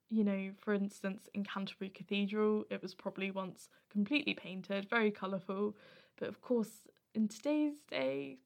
you 0.09 0.23
know, 0.23 0.51
for 0.59 0.73
instance, 0.73 1.29
in 1.33 1.43
Canterbury 1.43 1.89
Cathedral, 1.89 2.65
it 2.69 2.81
was 2.81 2.95
probably 2.95 3.31
once 3.31 3.69
completely 3.91 4.33
painted, 4.33 4.89
very 4.89 5.11
colourful. 5.11 5.75
But 6.17 6.29
of 6.29 6.41
course, 6.41 6.87
in 7.13 7.27
today's 7.27 7.81
day, 7.89 8.39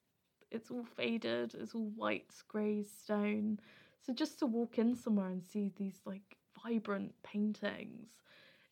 it's 0.50 0.70
all 0.70 0.84
faded, 0.84 1.54
it's 1.54 1.74
all 1.74 1.90
white, 1.96 2.32
grey 2.48 2.82
stone. 2.82 3.58
So 4.04 4.12
just 4.12 4.38
to 4.40 4.46
walk 4.46 4.78
in 4.78 4.94
somewhere 4.94 5.28
and 5.28 5.42
see 5.42 5.72
these 5.76 6.00
like 6.04 6.36
vibrant 6.62 7.14
paintings 7.22 8.08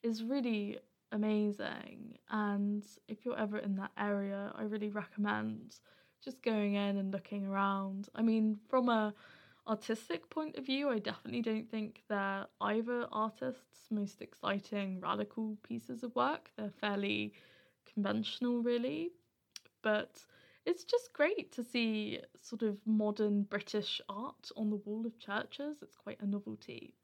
is 0.02 0.22
really 0.22 0.78
amazing. 1.12 2.18
And 2.30 2.84
if 3.08 3.24
you're 3.24 3.38
ever 3.38 3.58
in 3.58 3.76
that 3.76 3.92
area, 3.98 4.52
I 4.54 4.62
really 4.62 4.90
recommend 4.90 5.76
just 6.22 6.42
going 6.42 6.74
in 6.74 6.98
and 6.98 7.12
looking 7.12 7.46
around. 7.46 8.08
I 8.14 8.22
mean, 8.22 8.58
from 8.68 8.88
a 8.88 9.14
artistic 9.66 10.28
point 10.30 10.56
of 10.56 10.66
view, 10.66 10.88
I 10.88 10.98
definitely 10.98 11.42
don't 11.42 11.70
think 11.70 12.02
they're 12.08 12.46
either 12.60 13.06
artists' 13.12 13.90
most 13.90 14.20
exciting, 14.20 15.00
radical 15.00 15.56
pieces 15.62 16.02
of 16.02 16.14
work. 16.14 16.50
They're 16.56 16.72
fairly 16.80 17.34
conventional, 17.86 18.62
really 18.62 19.12
but 19.82 20.24
it's 20.64 20.84
just 20.84 21.12
great 21.12 21.52
to 21.52 21.64
see 21.64 22.20
sort 22.40 22.62
of 22.62 22.78
modern 22.86 23.42
British 23.42 24.00
art 24.08 24.50
on 24.56 24.70
the 24.70 24.76
wall 24.76 25.04
of 25.04 25.18
churches. 25.18 25.78
It's 25.82 25.96
quite 25.96 26.20
a 26.20 26.26
novelty. 26.26 26.94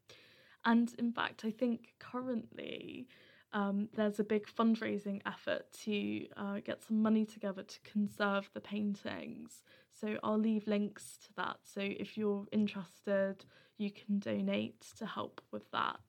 And 0.65 0.93
in 0.99 1.13
fact, 1.13 1.45
I 1.45 1.51
think 1.51 1.95
currently 1.99 3.09
um, 3.53 3.89
there's 3.95 4.21
a 4.21 4.25
big 4.25 4.47
fundraising 4.47 5.21
effort 5.27 5.73
to 5.85 6.27
uh, 6.37 6.61
get 6.65 6.83
some 6.85 7.03
money 7.03 7.25
together 7.25 7.63
to 7.63 7.81
conserve 7.81 8.51
the 8.53 8.61
paintings. 8.61 9.63
So 9.93 10.17
I'll 10.23 10.39
leave 10.39 10.67
links 10.67 11.19
to 11.27 11.33
that. 11.37 11.57
So 11.63 11.81
if 11.81 12.17
you're 12.17 12.47
interested, 12.53 13.45
you 13.79 13.91
can 13.91 14.19
donate 14.19 14.87
to 14.99 15.07
help 15.07 15.41
with 15.51 15.71
that. 15.73 16.01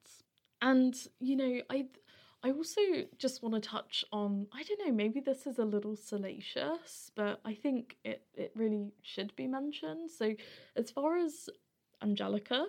And 0.61 0.95
you 1.19 1.35
know, 1.35 1.61
I 1.69 1.85
I 2.43 2.51
also 2.51 2.81
just 3.17 3.41
want 3.43 3.55
to 3.55 3.61
touch 3.61 4.05
on 4.11 4.47
I 4.53 4.63
don't 4.63 4.85
know, 4.85 4.93
maybe 4.93 5.19
this 5.19 5.47
is 5.47 5.59
a 5.59 5.65
little 5.65 5.95
salacious, 5.95 7.11
but 7.15 7.39
I 7.45 7.53
think 7.53 7.97
it, 8.03 8.23
it 8.33 8.51
really 8.55 8.91
should 9.01 9.35
be 9.35 9.47
mentioned. 9.47 10.11
So, 10.11 10.35
as 10.75 10.91
far 10.91 11.17
as 11.17 11.49
Angelica, 12.01 12.65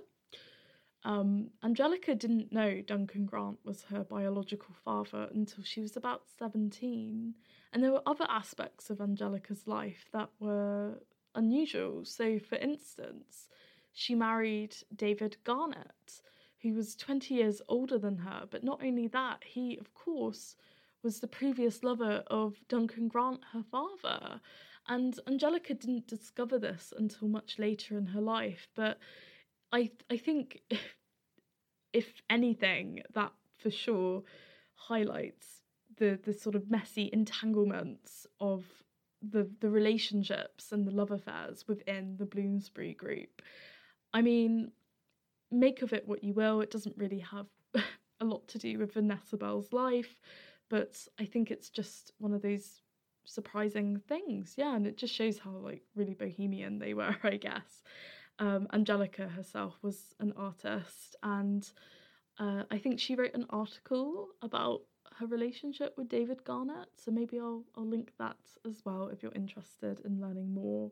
um, 1.04 1.50
Angelica 1.62 2.14
didn't 2.14 2.52
know 2.52 2.82
Duncan 2.82 3.24
Grant 3.24 3.58
was 3.64 3.82
her 3.84 4.04
biological 4.04 4.74
father 4.84 5.28
until 5.32 5.64
she 5.64 5.80
was 5.80 5.96
about 5.96 6.22
17. 6.38 7.34
And 7.72 7.82
there 7.82 7.92
were 7.92 8.02
other 8.06 8.26
aspects 8.28 8.90
of 8.90 9.00
Angelica's 9.00 9.66
life 9.66 10.06
that 10.12 10.28
were 10.38 11.00
unusual. 11.34 12.04
So, 12.04 12.38
for 12.38 12.56
instance, 12.56 13.48
she 13.92 14.14
married 14.14 14.76
David 14.94 15.36
Garnett 15.44 16.20
who 16.62 16.74
was 16.74 16.94
20 16.94 17.34
years 17.34 17.62
older 17.68 17.98
than 17.98 18.18
her. 18.18 18.46
But 18.50 18.64
not 18.64 18.82
only 18.82 19.08
that, 19.08 19.44
he, 19.44 19.78
of 19.78 19.94
course, 19.94 20.56
was 21.02 21.20
the 21.20 21.26
previous 21.26 21.82
lover 21.82 22.22
of 22.26 22.56
Duncan 22.68 23.08
Grant, 23.08 23.40
her 23.52 23.64
father. 23.70 24.40
And 24.86 25.18
Angelica 25.26 25.74
didn't 25.74 26.06
discover 26.06 26.58
this 26.58 26.92
until 26.96 27.28
much 27.28 27.58
later 27.58 27.96
in 27.96 28.06
her 28.06 28.20
life. 28.20 28.68
But 28.74 28.98
I, 29.72 29.90
I 30.10 30.16
think, 30.16 30.60
if, 31.92 32.12
anything, 32.28 33.02
that 33.14 33.32
for 33.58 33.70
sure 33.70 34.22
highlights 34.74 35.60
the, 35.98 36.18
the 36.24 36.32
sort 36.32 36.54
of 36.54 36.70
messy 36.70 37.10
entanglements 37.12 38.26
of 38.40 38.64
the, 39.22 39.48
the 39.60 39.68
relationships 39.68 40.72
and 40.72 40.86
the 40.86 40.92
love 40.92 41.10
affairs 41.10 41.66
within 41.68 42.16
the 42.18 42.24
Bloomsbury 42.24 42.94
group. 42.94 43.42
I 44.12 44.22
mean, 44.22 44.72
make 45.50 45.82
of 45.82 45.92
it 45.92 46.08
what 46.08 46.24
you 46.24 46.32
will. 46.32 46.60
It 46.60 46.70
doesn't 46.70 46.96
really 46.96 47.18
have 47.20 47.46
a 48.20 48.24
lot 48.24 48.48
to 48.48 48.58
do 48.58 48.78
with 48.78 48.94
Vanessa 48.94 49.36
Bell's 49.36 49.72
life, 49.72 50.20
but 50.68 50.96
I 51.18 51.24
think 51.24 51.50
it's 51.50 51.70
just 51.70 52.12
one 52.18 52.32
of 52.32 52.42
those 52.42 52.80
surprising 53.24 54.00
things. 54.08 54.54
Yeah, 54.56 54.74
and 54.74 54.86
it 54.86 54.96
just 54.96 55.14
shows 55.14 55.38
how 55.38 55.50
like 55.50 55.82
really 55.94 56.14
bohemian 56.14 56.78
they 56.78 56.94
were, 56.94 57.16
I 57.22 57.36
guess. 57.36 57.82
Um, 58.40 58.66
Angelica 58.72 59.28
herself 59.28 59.76
was 59.82 60.14
an 60.18 60.32
artist, 60.36 61.14
and 61.22 61.70
uh, 62.38 62.64
I 62.70 62.78
think 62.78 62.98
she 62.98 63.14
wrote 63.14 63.34
an 63.34 63.46
article 63.50 64.28
about 64.42 64.80
her 65.18 65.26
relationship 65.26 65.94
with 65.98 66.08
David 66.08 66.42
Garnett. 66.44 66.88
So 66.96 67.10
maybe 67.10 67.38
I'll 67.38 67.64
I'll 67.76 67.86
link 67.86 68.12
that 68.18 68.38
as 68.66 68.82
well 68.84 69.08
if 69.08 69.22
you're 69.22 69.32
interested 69.32 70.00
in 70.04 70.20
learning 70.20 70.54
more. 70.54 70.90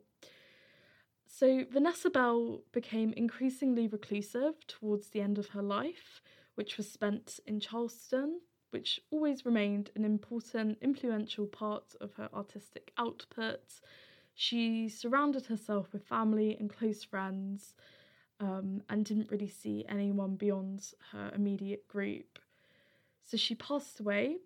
So, 1.31 1.63
Vanessa 1.71 2.09
Bell 2.09 2.61
became 2.71 3.13
increasingly 3.13 3.87
reclusive 3.87 4.55
towards 4.67 5.09
the 5.09 5.21
end 5.21 5.37
of 5.37 5.49
her 5.49 5.61
life, 5.61 6.21
which 6.55 6.75
was 6.75 6.91
spent 6.91 7.39
in 7.45 7.59
Charleston, 7.59 8.41
which 8.71 8.99
always 9.11 9.45
remained 9.45 9.91
an 9.95 10.03
important, 10.03 10.79
influential 10.81 11.45
part 11.45 11.95
of 12.01 12.13
her 12.15 12.29
artistic 12.33 12.91
output. 12.97 13.61
She 14.41 14.87
surrounded 14.87 15.47
herself 15.47 15.91
with 15.91 16.07
family 16.07 16.55
and 16.57 16.69
close 16.69 17.03
friends 17.03 17.73
um, 18.39 18.81
and 18.87 19.03
didn't 19.03 19.29
really 19.29 19.49
see 19.49 19.83
anyone 19.89 20.37
beyond 20.37 20.93
her 21.11 21.29
immediate 21.35 21.89
group. 21.89 22.39
So 23.25 23.35
she 23.35 23.53
passed 23.53 23.99
away 23.99 24.37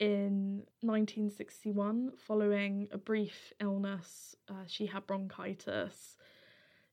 in 0.00 0.64
1961 0.80 2.14
following 2.16 2.88
a 2.90 2.98
brief 2.98 3.52
illness. 3.60 4.34
Uh, 4.48 4.64
she 4.66 4.86
had 4.86 5.06
bronchitis. 5.06 6.16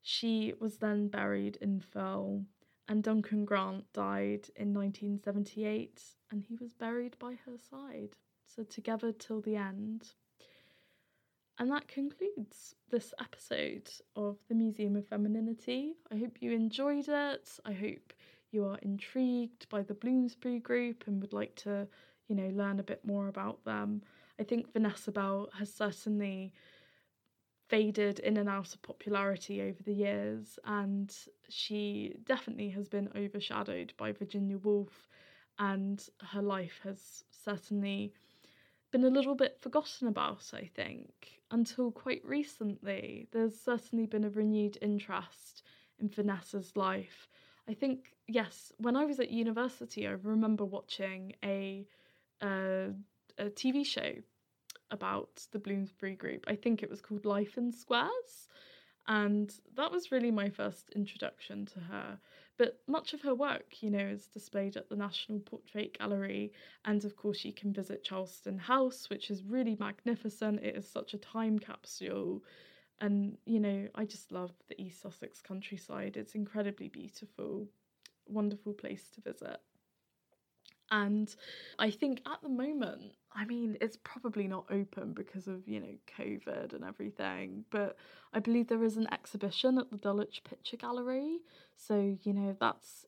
She 0.03 0.53
was 0.59 0.77
then 0.77 1.07
buried 1.07 1.57
in 1.59 1.79
Firle, 1.79 2.45
and 2.87 3.01
Duncan 3.01 3.43
Grant 3.43 3.91
died 3.91 4.51
in 4.55 4.71
1978 4.75 5.99
and 6.29 6.43
he 6.43 6.55
was 6.57 6.73
buried 6.73 7.17
by 7.17 7.39
her 7.47 7.57
side. 7.57 8.17
So, 8.45 8.61
together 8.61 9.11
till 9.11 9.41
the 9.41 9.55
end. 9.55 10.11
And 11.59 11.69
that 11.71 11.87
concludes 11.87 12.75
this 12.89 13.13
episode 13.19 13.89
of 14.15 14.37
the 14.47 14.55
Museum 14.55 14.95
of 14.95 15.05
Femininity. 15.07 15.95
I 16.11 16.15
hope 16.15 16.37
you 16.39 16.53
enjoyed 16.53 17.09
it. 17.09 17.49
I 17.65 17.73
hope 17.73 18.13
you 18.51 18.65
are 18.65 18.77
intrigued 18.81 19.67
by 19.69 19.83
the 19.83 19.93
Bloomsbury 19.93 20.59
group 20.59 21.03
and 21.05 21.21
would 21.21 21.33
like 21.33 21.55
to 21.57 21.87
you 22.29 22.35
know, 22.35 22.49
learn 22.53 22.79
a 22.79 22.83
bit 22.83 23.03
more 23.03 23.27
about 23.27 23.65
them. 23.65 24.03
I 24.39 24.43
think 24.43 24.71
Vanessa 24.71 25.11
Bell 25.11 25.49
has 25.57 25.73
certainly 25.73 26.53
faded 27.67 28.19
in 28.19 28.37
and 28.37 28.47
out 28.47 28.73
of 28.73 28.81
popularity 28.81 29.61
over 29.61 29.83
the 29.83 29.93
years, 29.93 30.57
and 30.63 31.13
she 31.49 32.15
definitely 32.25 32.69
has 32.69 32.87
been 32.87 33.09
overshadowed 33.15 33.93
by 33.97 34.11
Virginia 34.11 34.57
Woolf, 34.57 35.09
and 35.57 36.07
her 36.31 36.41
life 36.41 36.79
has 36.83 37.23
certainly 37.31 38.13
been 38.91 39.05
a 39.05 39.09
little 39.09 39.35
bit 39.35 39.57
forgotten 39.59 40.07
about, 40.07 40.51
I 40.53 40.69
think, 40.75 41.41
until 41.51 41.91
quite 41.91 42.23
recently. 42.25 43.27
There's 43.31 43.59
certainly 43.59 44.05
been 44.05 44.23
a 44.23 44.29
renewed 44.29 44.77
interest 44.81 45.63
in 45.99 46.09
Vanessa's 46.09 46.75
life. 46.75 47.29
I 47.67 47.73
think, 47.73 48.15
yes, 48.27 48.71
when 48.77 48.95
I 48.95 49.05
was 49.05 49.19
at 49.19 49.29
university, 49.29 50.07
I 50.07 50.11
remember 50.11 50.65
watching 50.65 51.33
a, 51.43 51.85
uh, 52.41 52.89
a 53.37 53.49
TV 53.49 53.85
show 53.85 54.13
about 54.91 55.45
the 55.51 55.59
Bloomsbury 55.59 56.15
Group. 56.15 56.45
I 56.47 56.55
think 56.55 56.81
it 56.81 56.89
was 56.89 57.01
called 57.01 57.25
Life 57.25 57.57
in 57.57 57.71
Squares. 57.71 58.47
And 59.07 59.53
that 59.75 59.91
was 59.91 60.11
really 60.11 60.31
my 60.31 60.49
first 60.49 60.89
introduction 60.95 61.65
to 61.67 61.79
her. 61.79 62.19
But 62.59 62.81
much 62.87 63.13
of 63.13 63.21
her 63.21 63.33
work, 63.33 63.81
you 63.81 63.89
know, 63.89 64.05
is 64.05 64.27
displayed 64.27 64.75
at 64.75 64.89
the 64.89 64.95
National 64.97 65.39
Portrait 65.39 65.97
Gallery. 65.97 66.51
And 66.83 67.03
of 67.05 67.15
course, 67.15 67.45
you 67.45 67.53
can 67.53 67.71
visit 67.71 68.03
Charleston 68.03 68.57
House, 68.57 69.09
which 69.09 69.31
is 69.31 69.45
really 69.45 69.77
magnificent. 69.79 70.59
It 70.61 70.75
is 70.75 70.85
such 70.87 71.13
a 71.13 71.17
time 71.17 71.57
capsule. 71.57 72.43
And, 72.99 73.37
you 73.45 73.61
know, 73.61 73.87
I 73.95 74.03
just 74.03 74.33
love 74.33 74.51
the 74.67 74.79
East 74.79 75.01
Sussex 75.01 75.41
countryside. 75.41 76.17
It's 76.17 76.35
incredibly 76.35 76.89
beautiful, 76.89 77.69
wonderful 78.27 78.73
place 78.73 79.09
to 79.11 79.21
visit. 79.21 79.61
And 80.91 81.33
I 81.77 81.91
think 81.91 82.21
at 82.25 82.41
the 82.41 82.49
moment, 82.49 83.13
I 83.33 83.45
mean, 83.45 83.77
it's 83.79 83.97
probably 84.03 84.47
not 84.47 84.65
open 84.71 85.13
because 85.13 85.47
of, 85.47 85.67
you 85.67 85.79
know, 85.79 85.95
COVID 86.17 86.73
and 86.73 86.83
everything, 86.83 87.65
but 87.69 87.95
I 88.33 88.39
believe 88.39 88.67
there 88.67 88.83
is 88.83 88.97
an 88.97 89.07
exhibition 89.11 89.77
at 89.77 89.91
the 89.91 89.97
Dulwich 89.97 90.41
Picture 90.43 90.77
Gallery. 90.77 91.39
So, 91.75 92.17
you 92.23 92.33
know, 92.33 92.55
that's, 92.59 93.05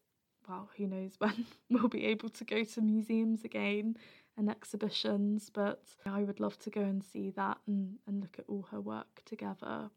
well, 0.48 0.70
who 0.78 0.88
knows 0.88 1.16
when 1.20 1.46
we'll 1.70 1.88
be 1.88 2.06
able 2.06 2.30
to 2.30 2.44
go 2.44 2.64
to 2.64 2.82
museums 2.82 3.44
again 3.44 3.98
and 4.38 4.50
exhibitions, 4.50 5.50
but 5.50 5.84
I 6.06 6.24
would 6.24 6.40
love 6.40 6.58
to 6.60 6.70
go 6.70 6.82
and 6.82 7.04
see 7.04 7.32
that 7.32 7.58
and, 7.68 7.98
and 8.08 8.22
look 8.22 8.38
at 8.38 8.46
all 8.48 8.68
her 8.72 8.80
work 8.80 9.24
together. 9.26 9.90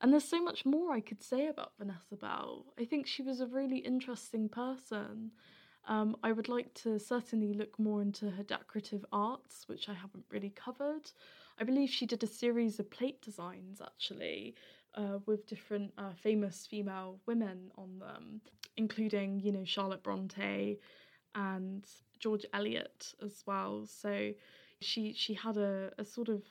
And 0.00 0.12
there's 0.12 0.28
so 0.28 0.42
much 0.42 0.66
more 0.66 0.92
I 0.92 1.00
could 1.00 1.22
say 1.22 1.46
about 1.46 1.72
Vanessa 1.78 2.16
Bell. 2.20 2.66
I 2.78 2.84
think 2.84 3.06
she 3.06 3.22
was 3.22 3.40
a 3.40 3.46
really 3.46 3.78
interesting 3.78 4.50
person. 4.50 5.30
Um, 5.86 6.16
I 6.22 6.32
would 6.32 6.48
like 6.48 6.72
to 6.74 6.98
certainly 6.98 7.52
look 7.52 7.78
more 7.78 8.00
into 8.00 8.30
her 8.30 8.42
decorative 8.42 9.04
arts, 9.12 9.64
which 9.66 9.88
I 9.88 9.94
haven't 9.94 10.24
really 10.30 10.50
covered. 10.50 11.10
I 11.58 11.64
believe 11.64 11.90
she 11.90 12.06
did 12.06 12.22
a 12.22 12.26
series 12.26 12.80
of 12.80 12.90
plate 12.90 13.20
designs 13.20 13.80
actually 13.80 14.54
uh, 14.94 15.18
with 15.26 15.46
different 15.46 15.92
uh, 15.98 16.12
famous 16.14 16.66
female 16.66 17.20
women 17.26 17.70
on 17.76 17.98
them, 17.98 18.40
including, 18.76 19.40
you 19.40 19.52
know, 19.52 19.64
Charlotte 19.64 20.02
Bronte 20.02 20.78
and 21.34 21.86
George 22.18 22.46
Eliot 22.52 23.12
as 23.22 23.42
well. 23.46 23.86
So 23.86 24.32
she 24.80 25.12
she 25.12 25.34
had 25.34 25.56
a, 25.56 25.92
a 25.98 26.04
sort 26.04 26.28
of 26.28 26.42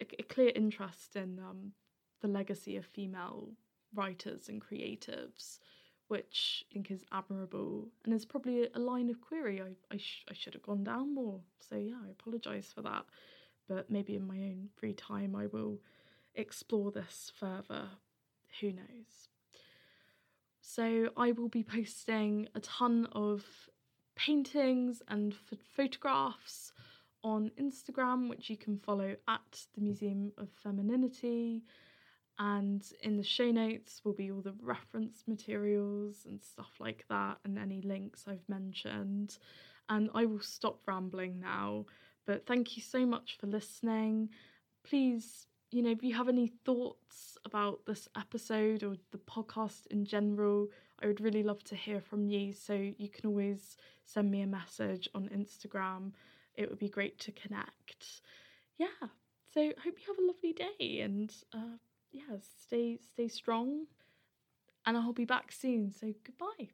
a, 0.00 0.06
a 0.18 0.22
clear 0.22 0.52
interest 0.54 1.16
in 1.16 1.38
um, 1.38 1.72
the 2.20 2.28
legacy 2.28 2.76
of 2.76 2.86
female 2.86 3.50
writers 3.94 4.48
and 4.48 4.60
creatives 4.60 5.58
which 6.08 6.64
I 6.70 6.74
think 6.74 6.90
is 6.90 7.04
admirable 7.12 7.88
and 8.04 8.12
is 8.12 8.24
probably 8.24 8.68
a 8.74 8.78
line 8.78 9.08
of 9.08 9.20
query 9.20 9.60
I, 9.60 9.94
I, 9.94 9.96
sh- 9.96 10.24
I 10.30 10.34
should 10.34 10.54
have 10.54 10.62
gone 10.62 10.84
down 10.84 11.14
more. 11.14 11.40
So, 11.68 11.76
yeah, 11.76 11.96
I 12.06 12.10
apologise 12.10 12.72
for 12.74 12.82
that. 12.82 13.04
But 13.68 13.90
maybe 13.90 14.14
in 14.14 14.26
my 14.26 14.36
own 14.36 14.68
free 14.76 14.92
time 14.92 15.34
I 15.34 15.46
will 15.46 15.78
explore 16.34 16.90
this 16.90 17.32
further. 17.38 17.88
Who 18.60 18.72
knows? 18.72 19.28
So, 20.60 21.10
I 21.16 21.32
will 21.32 21.48
be 21.48 21.62
posting 21.62 22.48
a 22.54 22.60
ton 22.60 23.08
of 23.12 23.44
paintings 24.14 25.02
and 25.08 25.32
f- 25.32 25.58
photographs 25.74 26.72
on 27.22 27.50
Instagram, 27.58 28.28
which 28.28 28.50
you 28.50 28.56
can 28.56 28.78
follow 28.78 29.16
at 29.26 29.66
the 29.74 29.80
Museum 29.80 30.32
of 30.36 30.48
Femininity 30.62 31.62
and 32.38 32.84
in 33.02 33.16
the 33.16 33.22
show 33.22 33.50
notes 33.50 34.00
will 34.04 34.12
be 34.12 34.30
all 34.30 34.40
the 34.40 34.54
reference 34.60 35.22
materials 35.26 36.24
and 36.26 36.42
stuff 36.42 36.72
like 36.80 37.04
that 37.08 37.38
and 37.44 37.58
any 37.58 37.80
links 37.82 38.24
I've 38.26 38.48
mentioned. 38.48 39.38
And 39.88 40.10
I 40.14 40.24
will 40.24 40.40
stop 40.40 40.80
rambling 40.86 41.40
now, 41.40 41.86
but 42.26 42.46
thank 42.46 42.76
you 42.76 42.82
so 42.82 43.06
much 43.06 43.36
for 43.38 43.46
listening. 43.46 44.30
Please, 44.82 45.46
you 45.70 45.82
know, 45.82 45.90
if 45.90 46.02
you 46.02 46.14
have 46.14 46.28
any 46.28 46.48
thoughts 46.64 47.36
about 47.44 47.84
this 47.86 48.08
episode 48.16 48.82
or 48.82 48.96
the 49.12 49.18
podcast 49.18 49.86
in 49.90 50.04
general, 50.04 50.68
I 51.02 51.06
would 51.06 51.20
really 51.20 51.42
love 51.42 51.62
to 51.64 51.76
hear 51.76 52.00
from 52.00 52.26
you. 52.28 52.52
So 52.52 52.74
you 52.74 53.08
can 53.08 53.26
always 53.28 53.76
send 54.06 54.30
me 54.30 54.42
a 54.42 54.46
message 54.46 55.08
on 55.14 55.28
Instagram. 55.28 56.12
It 56.54 56.68
would 56.68 56.78
be 56.78 56.88
great 56.88 57.18
to 57.20 57.32
connect. 57.32 58.22
Yeah. 58.78 59.08
So 59.52 59.60
hope 59.84 59.98
you 59.98 60.06
have 60.08 60.18
a 60.18 60.26
lovely 60.26 60.52
day 60.52 61.00
and 61.00 61.32
uh, 61.52 61.76
yeah, 62.14 62.38
stay 62.40 62.98
stay 63.02 63.28
strong, 63.28 63.86
and 64.86 64.96
I'll 64.96 65.12
be 65.12 65.24
back 65.24 65.52
soon. 65.52 65.90
So 65.92 66.14
goodbye. 66.24 66.70